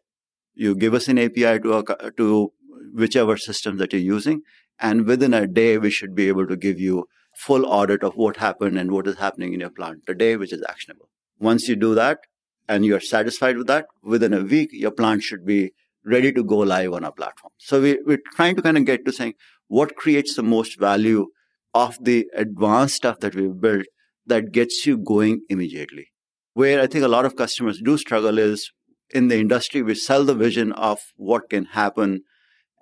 you 0.55 0.75
give 0.75 0.95
us 0.95 1.09
an 1.09 1.19
API 1.19 1.61
to 1.61 1.85
to 2.17 2.53
whichever 2.95 3.37
system 3.37 3.77
that 3.77 3.93
you're 3.93 4.01
using, 4.01 4.41
and 4.81 5.07
within 5.07 5.35
a 5.35 5.47
day 5.47 5.77
we 5.77 5.91
should 5.91 6.15
be 6.15 6.29
able 6.29 6.47
to 6.47 6.57
give 6.57 6.81
you 6.81 7.07
full 7.37 7.67
audit 7.67 8.03
of 8.03 8.17
what 8.17 8.39
happened 8.39 8.79
and 8.79 8.91
what 8.91 9.07
is 9.07 9.19
happening 9.19 9.53
in 9.53 9.61
your 9.61 9.71
plant 9.71 10.07
today, 10.07 10.37
which 10.37 10.53
is 10.53 10.65
actionable. 10.69 11.11
Once 11.39 11.69
you 11.69 11.77
do 11.77 11.95
that 11.95 12.19
and 12.67 12.87
you're 12.87 13.01
satisfied 13.01 13.59
with 13.59 13.67
that, 13.67 13.87
within 14.03 14.33
a 14.33 14.41
week 14.41 14.71
your 14.73 14.91
plant 14.91 15.23
should 15.23 15.45
be 15.45 15.73
ready 16.09 16.33
to 16.33 16.43
go 16.43 16.59
live 16.59 16.93
on 16.93 17.05
our 17.05 17.13
platform. 17.13 17.53
So 17.59 17.81
we, 17.81 17.99
we're 18.05 18.23
trying 18.35 18.57
to 18.57 18.63
kind 18.63 18.79
of 18.79 18.85
get 18.85 19.05
to 19.05 19.13
saying 19.13 19.35
what 19.69 19.97
creates 19.97 20.35
the 20.35 20.43
most 20.43 20.79
value 20.81 21.27
of 21.75 21.99
the 22.01 22.27
advanced 22.35 22.97
stuff 22.97 23.21
that 23.21 23.35
we've 23.35 23.61
built 23.61 23.87
that 24.27 24.53
gets 24.53 24.87
you 24.87 24.99
going 24.99 25.43
immediately. 25.49 26.09
Where 26.55 26.81
I 26.81 26.87
think 26.87 27.05
a 27.05 27.09
lot 27.09 27.25
of 27.25 27.37
customers 27.37 27.81
do 27.85 27.99
struggle 27.99 28.39
is 28.39 28.71
in 29.11 29.29
the 29.29 29.39
industry, 29.39 29.83
we 29.83 29.95
sell 29.95 30.25
the 30.25 30.35
vision 30.35 30.73
of 30.73 30.99
what 31.17 31.51
can 31.51 31.67
happen. 31.67 32.23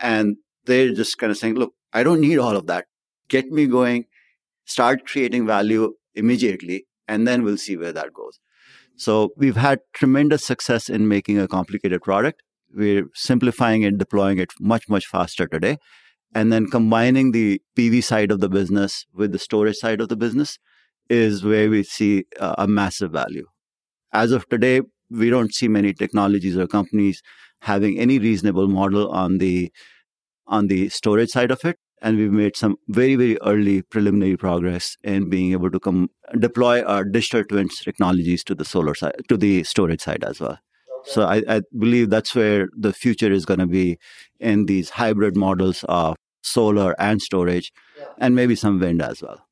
And 0.01 0.37
they're 0.65 0.93
just 0.93 1.19
kind 1.19 1.31
of 1.31 1.39
saying, 1.39 1.55
look, 1.55 1.75
I 1.93 2.03
don't 2.03 2.21
need 2.21 2.39
all 2.39 2.57
of 2.57 2.67
that. 2.67 2.87
Get 3.29 3.47
me 3.51 3.67
going, 3.67 4.05
start 4.65 5.07
creating 5.07 5.47
value 5.47 5.95
immediately, 6.15 6.87
and 7.09 7.27
then 7.27 7.43
we'll 7.43 7.57
see 7.57 7.77
where 7.77 7.93
that 7.93 8.13
goes. 8.13 8.39
So 8.97 9.31
we've 9.37 9.57
had 9.57 9.81
tremendous 9.93 10.45
success 10.45 10.89
in 10.89 11.07
making 11.07 11.39
a 11.39 11.49
complicated 11.49 12.03
product. 12.03 12.43
We're 12.77 13.07
simplifying 13.15 13.83
it, 13.83 13.99
deploying 13.99 14.39
it 14.39 14.51
much, 14.61 14.89
much 14.89 15.07
faster 15.07 15.47
today. 15.49 15.79
and 16.35 16.53
then 16.53 16.67
combining 16.73 17.33
the 17.33 17.61
PV 17.79 18.03
side 18.05 18.31
of 18.31 18.41
the 18.41 18.49
business 18.49 19.07
with 19.15 19.33
the 19.33 19.39
storage 19.39 19.77
side 19.77 20.01
of 20.01 20.09
the 20.11 20.17
business 20.17 20.59
is 21.09 21.45
where 21.45 21.71
we 21.71 21.83
see 21.83 22.25
uh, 22.41 22.55
a 22.59 22.67
massive 22.69 23.13
value. 23.13 23.47
As 24.13 24.33
of 24.33 24.49
today, 24.49 24.83
we 25.11 25.31
don't 25.31 25.55
see 25.55 25.69
many 25.69 25.93
technologies 25.95 26.57
or 26.57 26.67
companies 26.67 27.23
having 27.63 27.99
any 27.99 28.19
reasonable 28.19 28.69
model 28.69 29.09
on 29.11 29.39
the 29.39 29.73
on 30.47 30.69
the 30.69 30.89
storage 30.89 31.31
side 31.31 31.51
of 31.51 31.65
it 31.65 31.79
and 32.03 32.19
we've 32.19 32.33
made 32.33 32.57
some 32.57 32.77
very 32.89 33.17
very 33.17 33.39
early 33.43 33.83
preliminary 33.83 34.37
progress 34.37 34.97
in 35.03 35.31
being 35.31 35.53
able 35.53 35.71
to 35.71 35.81
come 35.81 36.09
deploy 36.39 36.83
our 36.83 37.05
digital 37.05 37.45
twins 37.45 37.81
technologies 37.81 38.45
to 38.45 38.55
the 38.55 38.65
solar 38.65 38.95
side 38.95 39.15
to 39.29 39.37
the 39.37 39.65
storage 39.65 40.03
side 40.03 40.25
as 40.25 40.41
well. 40.41 40.59
So 41.07 41.23
I, 41.23 41.43
I, 41.49 41.63
believe 41.79 42.11
that's 42.11 42.35
where 42.35 42.69
the 42.77 42.93
future 42.93 43.33
is 43.33 43.45
going 43.45 43.61
to 43.61 43.67
be 43.67 43.99
in 44.41 44.67
these 44.67 44.91
hybrid 44.91 45.37
models 45.37 45.85
of 45.89 46.17
solar 46.43 46.95
and 46.99 47.23
storage 47.23 47.73
yeah. 47.99 48.05
and 48.19 48.35
maybe 48.35 48.55
some 48.55 48.79
wind 48.79 49.03
as 49.03 49.23
well 49.23 49.47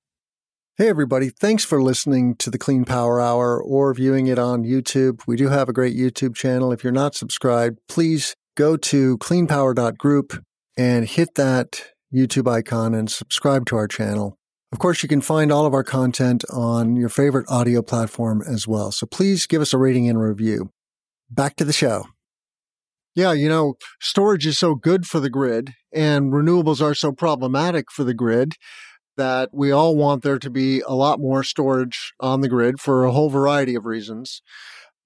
Hey, 0.77 0.88
everybody. 0.88 1.31
Thanks 1.31 1.64
for 1.64 1.81
listening 1.81 2.35
to 2.38 2.51
the 2.51 2.59
Clean 2.59 2.85
Power 2.85 3.21
Hour 3.21 3.62
or 3.62 3.95
viewing 3.95 4.27
it 4.27 4.40
on 4.40 4.64
YouTube. 4.64 5.21
We 5.25 5.37
do 5.37 5.47
have 5.47 5.69
a 5.69 5.73
great 5.73 5.97
YouTube 5.97 6.35
channel. 6.35 6.73
If 6.73 6.83
you're 6.83 6.93
not 6.93 7.14
subscribed, 7.14 7.79
please 7.88 8.35
go 8.57 8.77
to 8.79 9.17
cleanpower.group 9.19 10.45
and 10.77 11.09
hit 11.09 11.37
that 11.37 11.93
YouTube 12.12 12.51
icon 12.51 12.93
and 12.93 13.09
subscribe 13.09 13.67
to 13.67 13.77
our 13.77 13.87
channel. 13.87 14.37
Of 14.73 14.81
course, 14.81 15.05
you 15.05 15.09
can 15.09 15.21
find 15.21 15.53
all 15.53 15.64
of 15.64 15.75
our 15.75 15.85
content 15.85 16.45
on 16.51 16.97
your 16.97 17.09
favorite 17.09 17.47
audio 17.49 17.81
platform 17.81 18.43
as 18.43 18.67
well. 18.67 18.90
So 18.90 19.07
please 19.07 19.47
give 19.47 19.62
us 19.62 19.73
a 19.73 19.79
rating 19.79 20.09
and 20.09 20.21
review. 20.21 20.71
Back 21.31 21.57
to 21.57 21.65
the 21.65 21.73
show. 21.73 22.07
Yeah, 23.15 23.33
you 23.33 23.49
know, 23.49 23.75
storage 24.01 24.47
is 24.47 24.59
so 24.59 24.75
good 24.75 25.07
for 25.07 25.21
the 25.21 25.31
grid 25.31 25.73
and 25.93 26.33
renewables 26.33 26.83
are 26.83 26.95
so 26.95 27.13
problematic 27.13 27.91
for 27.91 28.03
the 28.03 28.15
grid 28.15 28.55
that 29.17 29.51
we 29.53 29.71
all 29.71 29.97
want 29.97 30.25
there 30.25 30.41
to 30.41 30.51
be 30.51 30.81
a 30.81 30.95
lot 30.95 31.21
more 31.21 31.45
storage 31.45 32.13
on 32.19 32.41
the 32.41 32.49
grid 32.49 32.81
for 32.81 33.05
a 33.05 33.13
whole 33.13 33.31
variety 33.31 33.77
of 33.77 33.85
reasons. 33.85 34.43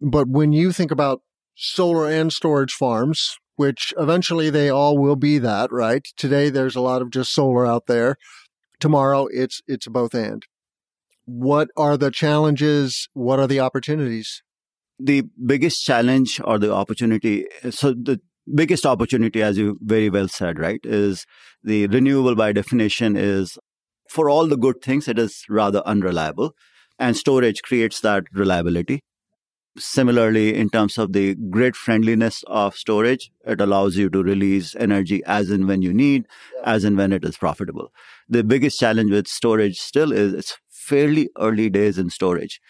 But 0.00 0.28
when 0.28 0.52
you 0.52 0.72
think 0.72 0.90
about 0.90 1.20
solar 1.54 2.08
and 2.08 2.32
storage 2.32 2.72
farms, 2.72 3.36
which 3.56 3.92
eventually 3.98 4.48
they 4.48 4.70
all 4.70 4.96
will 4.96 5.16
be 5.16 5.38
that, 5.38 5.70
right? 5.70 6.06
Today 6.16 6.48
there's 6.48 6.76
a 6.76 6.80
lot 6.80 7.02
of 7.02 7.10
just 7.10 7.34
solar 7.34 7.66
out 7.66 7.86
there. 7.86 8.16
Tomorrow 8.80 9.26
it's 9.32 9.60
it's 9.66 9.88
both 9.88 10.14
and. 10.14 10.44
What 11.26 11.68
are 11.76 11.98
the 11.98 12.10
challenges? 12.10 13.08
What 13.12 13.38
are 13.38 13.46
the 13.46 13.60
opportunities? 13.60 14.42
The 14.98 15.22
biggest 15.44 15.84
challenge 15.84 16.40
or 16.44 16.58
the 16.58 16.72
opportunity 16.72 17.46
so 17.70 17.92
the 17.92 18.20
biggest 18.54 18.84
opportunity 18.84 19.42
as 19.42 19.58
you 19.58 19.78
very 19.80 20.10
well 20.10 20.28
said, 20.28 20.58
right, 20.58 20.80
is 20.84 21.24
the 21.62 21.86
renewable 21.86 22.34
by 22.34 22.52
definition 22.52 23.16
is 23.16 23.58
for 24.08 24.28
all 24.28 24.46
the 24.46 24.56
good 24.56 24.82
things 24.82 25.06
it 25.06 25.18
is 25.18 25.44
rather 25.48 25.82
unreliable 25.86 26.52
and 26.98 27.16
storage 27.16 27.62
creates 27.62 28.00
that 28.00 28.24
reliability 28.32 29.02
Similarly, 29.78 30.56
in 30.56 30.70
terms 30.70 30.98
of 30.98 31.12
the 31.12 31.36
grid 31.36 31.76
friendliness 31.76 32.42
of 32.48 32.74
storage, 32.74 33.30
it 33.46 33.60
allows 33.60 33.96
you 33.96 34.10
to 34.10 34.22
release 34.22 34.74
energy 34.74 35.22
as 35.24 35.50
and 35.50 35.68
when 35.68 35.82
you 35.82 35.94
need, 35.94 36.26
as 36.64 36.82
and 36.82 36.96
when 36.96 37.12
it 37.12 37.24
is 37.24 37.36
profitable. 37.36 37.92
The 38.28 38.42
biggest 38.42 38.80
challenge 38.80 39.12
with 39.12 39.28
storage 39.28 39.78
still 39.78 40.10
is 40.10 40.34
it's 40.34 40.58
fairly 40.68 41.28
early 41.38 41.70
days 41.70 41.96
in 41.96 42.10
storage 42.10 42.60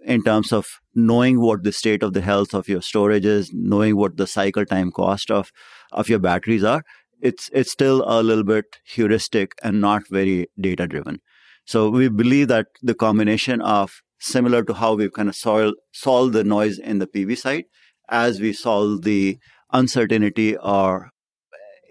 in 0.00 0.22
terms 0.22 0.52
of 0.52 0.66
knowing 0.94 1.40
what 1.40 1.64
the 1.64 1.72
state 1.72 2.02
of 2.02 2.12
the 2.12 2.20
health 2.20 2.54
of 2.54 2.68
your 2.68 2.82
storage 2.82 3.24
is, 3.24 3.50
knowing 3.52 3.96
what 3.96 4.16
the 4.16 4.26
cycle 4.26 4.64
time 4.64 4.90
cost 4.90 5.30
of, 5.30 5.50
of 5.92 6.08
your 6.08 6.18
batteries 6.18 6.64
are. 6.64 6.82
It's, 7.20 7.50
it's 7.52 7.72
still 7.72 8.04
a 8.06 8.22
little 8.22 8.44
bit 8.44 8.78
heuristic 8.84 9.52
and 9.62 9.80
not 9.80 10.08
very 10.08 10.48
data 10.60 10.86
driven. 10.86 11.20
So 11.64 11.90
we 11.90 12.08
believe 12.08 12.48
that 12.48 12.66
the 12.80 12.94
combination 12.94 13.60
of 13.60 14.00
similar 14.18 14.62
to 14.64 14.74
how 14.74 14.94
we've 14.94 15.12
kind 15.12 15.28
of 15.28 15.36
solved 15.36 15.76
solve 15.92 16.32
the 16.32 16.44
noise 16.44 16.78
in 16.78 16.98
the 16.98 17.06
PV 17.06 17.36
side 17.38 17.64
as 18.08 18.40
we 18.40 18.52
solve 18.52 19.02
the 19.02 19.38
uncertainty 19.72 20.56
or 20.56 21.10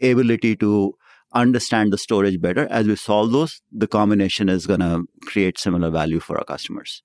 ability 0.02 0.56
to 0.58 0.94
understand 1.34 1.94
the 1.94 1.98
storage 1.98 2.42
better. 2.42 2.68
As 2.70 2.88
we 2.88 2.96
solve 2.96 3.32
those, 3.32 3.62
the 3.72 3.88
combination 3.88 4.50
is 4.50 4.66
going 4.66 4.80
to 4.80 5.04
create 5.24 5.60
similar 5.60 5.90
value 5.90 6.20
for 6.20 6.38
our 6.38 6.46
customers. 6.46 7.04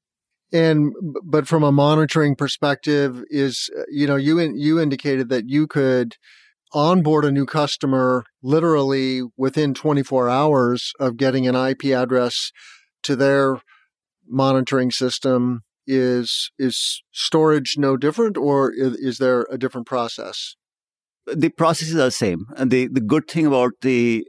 And 0.53 0.93
but 1.25 1.49
from 1.49 1.63
a 1.63 1.73
monitoring 1.73 2.37
perspective, 2.37 3.25
is 3.31 3.71
you 3.89 4.07
know 4.07 4.17
you 4.17 4.39
you 4.41 4.79
indicated 4.81 5.29
that 5.31 5.49
you 5.49 5.67
could 5.67 6.17
onboard 6.75 7.25
a 7.25 7.33
new 7.33 7.47
customer 7.47 8.25
literally 8.43 9.23
within 9.37 9.75
24 9.75 10.29
hours 10.29 10.93
of 10.99 11.17
getting 11.17 11.47
an 11.47 11.55
IP 11.55 11.87
address 11.87 12.51
to 13.03 13.17
their 13.17 13.61
monitoring 14.27 14.91
system. 14.91 15.63
Is 15.85 16.53
is 16.61 17.03
storage 17.11 17.75
no 17.77 17.97
different 17.97 18.37
or 18.37 18.73
is, 18.73 18.95
is, 18.95 19.19
there 19.19 19.47
a 19.51 19.59
different 19.59 19.85
process? 19.85 20.55
The 21.27 21.49
processes 21.49 21.97
are 21.97 22.05
the 22.05 22.11
same. 22.13 22.47
And 22.57 22.71
the, 22.71 22.87
the 22.87 23.01
good 23.01 23.27
thing 23.27 23.47
about 23.47 23.73
the 23.81 24.25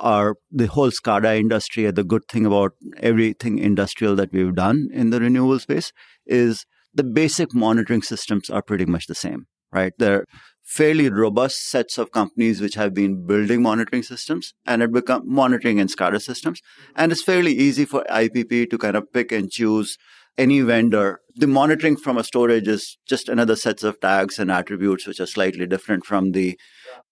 our 0.00 0.34
the 0.50 0.66
whole 0.66 0.90
SCADA 0.90 1.38
industry 1.38 1.90
the 1.90 2.04
good 2.04 2.22
thing 2.28 2.46
about 2.46 2.72
everything 2.98 3.58
industrial 3.58 4.16
that 4.16 4.32
we've 4.32 4.54
done 4.54 4.88
in 4.92 5.10
the 5.10 5.20
renewable 5.20 5.58
space 5.58 5.92
is 6.26 6.64
the 6.92 7.04
basic 7.04 7.54
monitoring 7.54 8.02
systems 8.02 8.50
are 8.50 8.62
pretty 8.62 8.86
much 8.86 9.06
the 9.06 9.14
same 9.14 9.46
right 9.72 9.92
they're 9.98 10.24
fairly 10.70 11.10
robust 11.10 11.68
sets 11.68 11.98
of 11.98 12.12
companies 12.12 12.60
which 12.60 12.74
have 12.74 12.94
been 12.94 13.26
building 13.26 13.60
monitoring 13.60 14.04
systems 14.04 14.54
and 14.64 14.82
it 14.82 14.92
become 14.92 15.22
monitoring 15.26 15.80
and 15.80 15.90
SCADA 15.90 16.22
systems. 16.22 16.60
And 16.94 17.10
it's 17.10 17.24
fairly 17.24 17.52
easy 17.52 17.84
for 17.84 18.04
IPP 18.08 18.70
to 18.70 18.78
kind 18.78 18.96
of 18.96 19.12
pick 19.12 19.32
and 19.32 19.50
choose 19.50 19.98
any 20.38 20.60
vendor. 20.60 21.20
The 21.34 21.48
monitoring 21.48 21.96
from 21.96 22.18
a 22.18 22.22
storage 22.22 22.68
is 22.68 22.98
just 23.04 23.28
another 23.28 23.56
sets 23.56 23.82
of 23.82 23.98
tags 24.00 24.38
and 24.38 24.48
attributes 24.48 25.08
which 25.08 25.18
are 25.18 25.26
slightly 25.26 25.66
different 25.66 26.06
from 26.06 26.30
the 26.30 26.56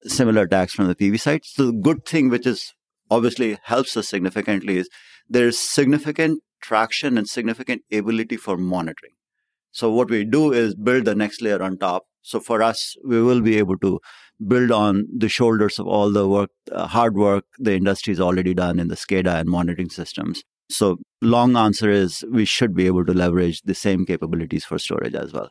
similar 0.05 0.47
tags 0.47 0.73
from 0.73 0.87
the 0.87 0.95
PV 0.95 1.19
side. 1.19 1.41
So 1.45 1.67
the 1.67 1.73
good 1.73 2.05
thing, 2.05 2.29
which 2.29 2.47
is 2.47 2.75
obviously 3.11 3.59
helps 3.65 3.97
us 3.97 4.09
significantly, 4.09 4.79
is 4.79 4.89
there's 5.29 5.59
significant 5.59 6.43
traction 6.63 7.17
and 7.17 7.29
significant 7.29 7.83
ability 7.93 8.37
for 8.37 8.57
monitoring. 8.57 9.13
So 9.71 9.91
what 9.91 10.11
we 10.11 10.25
do 10.25 10.53
is 10.53 10.75
build 10.75 11.05
the 11.05 11.15
next 11.15 11.43
layer 11.43 11.63
on 11.63 11.79
top 11.79 12.05
so 12.29 12.41
for 12.41 12.63
us, 12.63 12.95
we 13.07 13.23
will 13.23 13.41
be 13.41 13.57
able 13.57 13.79
to 13.79 14.01
build 14.47 14.71
on 14.71 15.07
the 15.17 15.31
shoulders 15.31 15.79
of 15.79 15.87
all 15.87 16.13
the 16.13 16.29
work, 16.29 16.51
uh, 16.71 16.87
hard 16.87 17.17
work 17.17 17.45
the 17.59 17.75
industry 17.75 18.13
has 18.13 18.21
already 18.21 18.53
done 18.53 18.79
in 18.79 18.89
the 18.89 18.97
SCADA 18.97 19.41
and 19.41 19.49
monitoring 19.49 19.89
systems. 19.89 20.43
So 20.71 20.99
long 21.23 21.57
answer 21.57 21.89
is 21.89 22.27
we 22.31 22.45
should 22.45 22.75
be 22.75 22.87
able 22.87 23.07
to 23.07 23.15
leverage 23.15 23.63
the 23.63 23.75
same 23.75 24.05
capabilities 24.05 24.67
for 24.67 24.79
storage 24.79 25.15
as 25.15 25.33
well. 25.33 25.51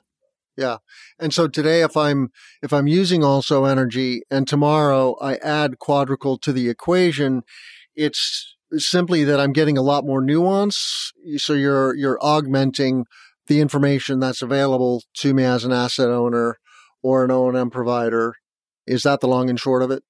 Yeah. 0.57 0.77
And 1.19 1.33
so 1.33 1.47
today 1.47 1.81
if 1.81 1.95
I'm 1.95 2.29
if 2.63 2.73
I'm 2.73 2.87
using 2.87 3.21
AlsoEnergy 3.21 4.21
and 4.31 4.47
tomorrow 4.47 5.15
I 5.21 5.35
add 5.35 5.79
Quadrical 5.79 6.39
to 6.39 6.51
the 6.51 6.67
equation, 6.67 7.43
it's 7.95 8.55
simply 8.73 9.23
that 9.23 9.39
I'm 9.39 9.53
getting 9.53 9.77
a 9.77 9.83
lot 9.83 10.05
more 10.05 10.21
nuance. 10.21 11.11
So 11.37 11.53
you're 11.53 11.95
you're 11.95 12.17
augmenting 12.21 13.05
the 13.45 13.61
information 13.61 14.19
that's 14.19 14.41
available 14.41 15.03
to 15.17 15.33
me 15.33 15.43
as 15.43 15.63
an 15.63 15.71
asset 15.71 16.09
owner 16.09 16.57
or 17.01 17.23
an 17.23 17.31
O&M 17.31 17.69
provider. 17.69 18.33
Is 18.85 19.03
that 19.03 19.21
the 19.21 19.27
long 19.27 19.49
and 19.49 19.59
short 19.59 19.83
of 19.83 19.91
it? 19.91 20.03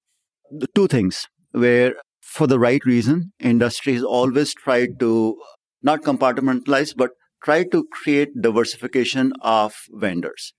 The 0.50 0.68
two 0.74 0.88
things 0.88 1.28
where 1.52 1.94
for 2.22 2.48
the 2.48 2.60
right 2.60 2.84
reason, 2.86 3.32
industry 3.40 3.94
has 3.94 4.04
always 4.04 4.54
tried 4.54 5.00
to 5.00 5.38
not 5.82 6.02
compartmentalize, 6.02 6.94
but 6.96 7.12
try 7.44 7.64
to 7.64 7.86
create 7.92 8.42
diversification 8.42 9.34
of 9.42 9.76
vendors. 9.92 10.54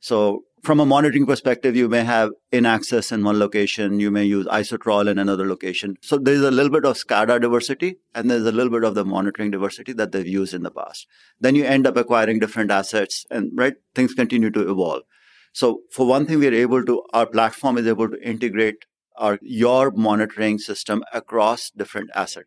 So 0.00 0.44
from 0.62 0.80
a 0.80 0.86
monitoring 0.86 1.26
perspective, 1.26 1.76
you 1.76 1.88
may 1.88 2.04
have 2.04 2.30
Inaccess 2.50 3.12
in 3.12 3.22
one 3.22 3.38
location, 3.38 4.00
you 4.00 4.10
may 4.10 4.24
use 4.24 4.46
Isotrol 4.46 5.10
in 5.10 5.18
another 5.18 5.46
location. 5.46 5.96
So 6.00 6.16
there's 6.16 6.40
a 6.40 6.50
little 6.50 6.70
bit 6.70 6.84
of 6.84 6.96
SCADA 6.96 7.40
diversity 7.40 7.96
and 8.14 8.30
there's 8.30 8.46
a 8.46 8.52
little 8.52 8.70
bit 8.70 8.84
of 8.84 8.94
the 8.94 9.04
monitoring 9.04 9.50
diversity 9.50 9.92
that 9.94 10.12
they've 10.12 10.26
used 10.26 10.54
in 10.54 10.62
the 10.62 10.70
past. 10.70 11.06
Then 11.40 11.54
you 11.54 11.64
end 11.64 11.86
up 11.86 11.96
acquiring 11.96 12.38
different 12.38 12.70
assets 12.70 13.26
and 13.30 13.50
right, 13.54 13.74
things 13.94 14.14
continue 14.14 14.50
to 14.50 14.70
evolve. 14.70 15.02
So 15.52 15.80
for 15.90 16.06
one 16.06 16.26
thing, 16.26 16.38
we 16.38 16.48
are 16.48 16.54
able 16.54 16.84
to, 16.84 17.02
our 17.12 17.26
platform 17.26 17.78
is 17.78 17.86
able 17.86 18.08
to 18.08 18.20
integrate 18.26 18.86
our, 19.16 19.38
your 19.42 19.90
monitoring 19.90 20.58
system 20.58 21.04
across 21.12 21.70
different 21.70 22.10
asset 22.14 22.44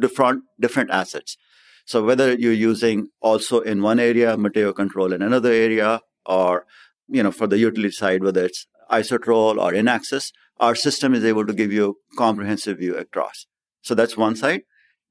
different, 0.00 0.44
different 0.60 0.90
assets. 0.90 1.36
So 1.84 2.04
whether 2.04 2.34
you're 2.34 2.52
using 2.52 3.08
also 3.20 3.60
in 3.60 3.82
one 3.82 3.98
area, 3.98 4.36
Meteo 4.36 4.74
control 4.74 5.12
in 5.12 5.22
another 5.22 5.52
area, 5.52 6.00
or 6.26 6.64
you 7.08 7.22
know, 7.22 7.32
for 7.32 7.46
the 7.46 7.58
utility 7.58 7.92
side, 7.92 8.22
whether 8.22 8.44
it's 8.44 8.66
Isotrol 8.90 9.58
or 9.58 9.74
Inaccess, 9.74 10.32
our 10.60 10.74
system 10.74 11.14
is 11.14 11.24
able 11.24 11.46
to 11.46 11.52
give 11.52 11.72
you 11.72 11.96
a 12.12 12.16
comprehensive 12.16 12.78
view 12.78 12.94
across. 12.96 13.46
So 13.82 13.94
that's 13.94 14.16
one 14.16 14.36
side. 14.36 14.62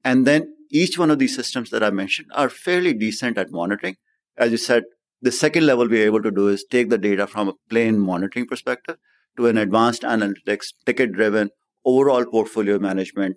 And 0.02 0.26
then 0.26 0.54
each 0.70 0.98
one 0.98 1.10
of 1.10 1.18
these 1.18 1.36
systems 1.36 1.70
that 1.70 1.82
I 1.82 1.90
mentioned 1.90 2.28
are 2.34 2.48
fairly 2.48 2.94
decent 2.94 3.36
at 3.36 3.50
monitoring. 3.50 3.96
As 4.36 4.50
you 4.50 4.56
said, 4.56 4.84
the 5.20 5.30
second 5.30 5.66
level 5.66 5.88
we're 5.88 6.06
able 6.06 6.22
to 6.22 6.30
do 6.30 6.48
is 6.48 6.64
take 6.68 6.88
the 6.88 6.98
data 6.98 7.26
from 7.26 7.48
a 7.48 7.54
plain 7.68 7.98
monitoring 7.98 8.46
perspective 8.46 8.96
to 9.36 9.46
an 9.46 9.58
advanced 9.58 10.02
analytics, 10.02 10.72
ticket 10.86 11.12
driven, 11.12 11.50
overall 11.84 12.24
portfolio 12.24 12.78
management, 12.78 13.36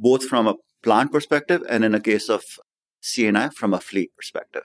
both 0.00 0.24
from 0.24 0.48
a 0.48 0.54
plant 0.82 1.12
perspective 1.12 1.62
and 1.68 1.84
in 1.84 1.94
a 1.94 2.00
case 2.00 2.28
of 2.28 2.42
C&I 3.02 3.50
from 3.50 3.74
a 3.74 3.80
fleet 3.80 4.10
perspective. 4.16 4.62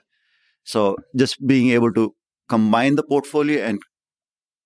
So 0.64 0.96
just 1.14 1.46
being 1.46 1.70
able 1.70 1.92
to 1.92 2.14
combine 2.48 2.96
the 2.96 3.02
portfolio 3.04 3.62
and 3.62 3.78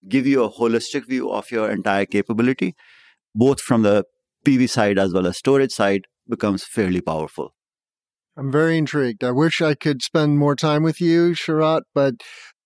give 0.09 0.27
you 0.27 0.45
a 0.45 0.51
holistic 0.51 1.07
view 1.07 1.31
of 1.31 1.51
your 1.51 1.71
entire 1.71 2.07
capability, 2.07 2.75
both 3.35 3.61
from 3.61 3.83
the 3.83 4.05
PV 4.47 4.71
side 4.71 4.99
as 4.99 5.13
well 5.13 5.27
as 5.27 5.37
storage 5.37 5.73
side, 5.73 6.07
becomes 6.29 6.65
fairly 6.65 7.01
powerful. 7.01 7.53
I'm 8.37 8.53
very 8.53 8.79
intrigued. 8.79 9.25
I 9.25 9.33
wish 9.33 9.61
I 9.61 9.75
could 9.75 10.03
spend 10.03 10.39
more 10.39 10.57
time 10.57 10.83
with 10.83 11.01
you, 11.01 11.33
Sharat, 11.33 11.83
but 11.95 12.15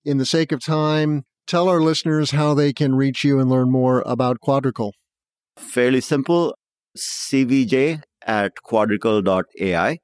in 0.04 0.18
the 0.18 0.26
sake 0.26 0.52
of 0.52 0.62
time, 0.62 1.22
tell 1.46 1.68
our 1.68 1.80
listeners 1.80 2.30
how 2.32 2.54
they 2.54 2.72
can 2.72 2.94
reach 2.94 3.24
you 3.24 3.40
and 3.40 3.50
learn 3.50 3.72
more 3.72 4.02
about 4.06 4.40
Quadrical. 4.40 4.92
Fairly 5.56 6.00
simple 6.00 6.54
cvj 6.96 8.02
at 8.26 8.52
quadrical.ai, 8.62 9.98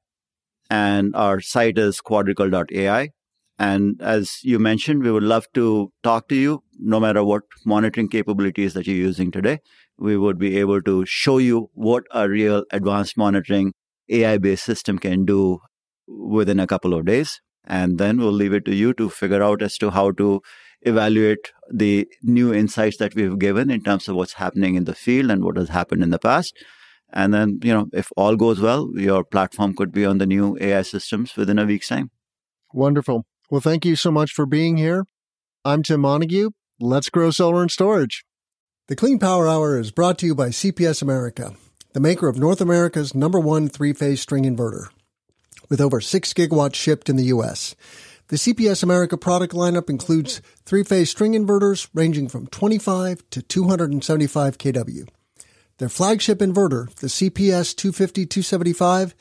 and 0.68 1.14
our 1.14 1.40
site 1.40 1.78
is 1.78 2.00
quadrical.ai. 2.00 3.10
And 3.58 4.00
as 4.00 4.38
you 4.42 4.58
mentioned, 4.58 5.02
we 5.02 5.10
would 5.10 5.22
love 5.22 5.46
to 5.54 5.92
talk 6.02 6.28
to 6.28 6.34
you 6.34 6.62
no 6.78 6.98
matter 6.98 7.22
what 7.22 7.42
monitoring 7.66 8.08
capabilities 8.08 8.72
that 8.74 8.86
you're 8.86 8.96
using 8.96 9.30
today. 9.30 9.58
We 9.98 10.16
would 10.16 10.38
be 10.38 10.58
able 10.58 10.80
to 10.82 11.04
show 11.04 11.36
you 11.36 11.68
what 11.74 12.04
a 12.10 12.26
real 12.28 12.64
advanced 12.72 13.18
monitoring 13.18 13.74
AI 14.08 14.38
based 14.38 14.64
system 14.64 14.98
can 14.98 15.26
do 15.26 15.58
within 16.08 16.58
a 16.58 16.66
couple 16.66 16.94
of 16.94 17.04
days. 17.04 17.40
And 17.64 17.98
then 17.98 18.16
we'll 18.16 18.32
leave 18.32 18.54
it 18.54 18.64
to 18.64 18.74
you 18.74 18.94
to 18.94 19.10
figure 19.10 19.42
out 19.42 19.60
as 19.60 19.76
to 19.78 19.90
how 19.90 20.12
to 20.12 20.40
evaluate 20.82 21.52
the 21.70 22.08
new 22.22 22.54
insights 22.54 22.96
that 22.96 23.14
we've 23.14 23.38
given 23.38 23.70
in 23.70 23.82
terms 23.82 24.08
of 24.08 24.16
what's 24.16 24.34
happening 24.34 24.74
in 24.74 24.84
the 24.84 24.94
field 24.94 25.30
and 25.30 25.44
what 25.44 25.58
has 25.58 25.68
happened 25.68 26.02
in 26.02 26.10
the 26.10 26.18
past. 26.18 26.54
And 27.12 27.34
then, 27.34 27.58
you 27.62 27.72
know, 27.72 27.88
if 27.92 28.10
all 28.16 28.36
goes 28.36 28.60
well, 28.60 28.90
your 28.94 29.24
platform 29.24 29.74
could 29.74 29.92
be 29.92 30.04
on 30.04 30.18
the 30.18 30.26
new 30.26 30.56
AI 30.60 30.82
systems 30.82 31.36
within 31.36 31.58
a 31.58 31.66
week's 31.66 31.88
time. 31.88 32.10
Wonderful. 32.72 33.24
Well, 33.50 33.60
thank 33.60 33.84
you 33.84 33.96
so 33.96 34.10
much 34.10 34.32
for 34.32 34.46
being 34.46 34.76
here. 34.76 35.04
I'm 35.64 35.82
Tim 35.82 36.02
Montague. 36.02 36.50
Let's 36.78 37.10
grow 37.10 37.30
solar 37.30 37.62
and 37.62 37.70
storage. 37.70 38.24
The 38.88 38.96
Clean 38.96 39.18
Power 39.18 39.46
Hour 39.48 39.78
is 39.78 39.90
brought 39.90 40.18
to 40.18 40.26
you 40.26 40.34
by 40.34 40.48
CPS 40.48 41.02
America, 41.02 41.54
the 41.92 42.00
maker 42.00 42.28
of 42.28 42.38
North 42.38 42.60
America's 42.60 43.14
number 43.14 43.38
one 43.38 43.68
three 43.68 43.92
phase 43.92 44.20
string 44.20 44.44
inverter. 44.44 44.88
With 45.68 45.80
over 45.80 46.00
6 46.00 46.32
gigawatts 46.32 46.74
shipped 46.74 47.08
in 47.08 47.16
the 47.16 47.24
U.S., 47.24 47.76
the 48.28 48.36
CPS 48.36 48.82
America 48.82 49.16
product 49.16 49.52
lineup 49.52 49.90
includes 49.90 50.40
three 50.64 50.84
phase 50.84 51.10
string 51.10 51.32
inverters 51.32 51.88
ranging 51.92 52.28
from 52.28 52.46
25 52.46 53.22
to 53.30 53.42
275 53.42 54.58
kW. 54.58 55.08
Their 55.80 55.88
flagship 55.88 56.40
inverter, 56.40 56.94
the 56.96 57.06
CPS 57.06 57.74
250 57.74 58.26
275, 58.26 59.14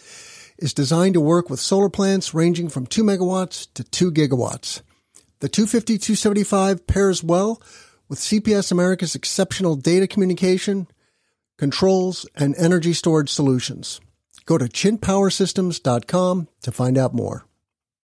is 0.57 0.73
designed 0.73 1.13
to 1.13 1.21
work 1.21 1.49
with 1.49 1.61
solar 1.61 1.89
plants 1.89 2.33
ranging 2.33 2.67
from 2.67 2.85
2 2.85 3.01
megawatts 3.01 3.73
to 3.75 3.83
2 3.85 4.11
gigawatts. 4.11 4.81
The 5.39 5.47
250-275 5.47 6.85
pairs 6.85 7.23
well 7.23 7.61
with 8.09 8.19
CPS 8.19 8.73
America's 8.73 9.15
exceptional 9.15 9.77
data 9.77 10.05
communication, 10.05 10.87
controls, 11.57 12.25
and 12.35 12.53
energy 12.57 12.91
storage 12.91 13.29
solutions. 13.29 14.01
Go 14.45 14.57
to 14.57 14.65
chintpowersystems.com 14.65 16.49
to 16.63 16.71
find 16.73 16.97
out 16.97 17.13
more. 17.13 17.45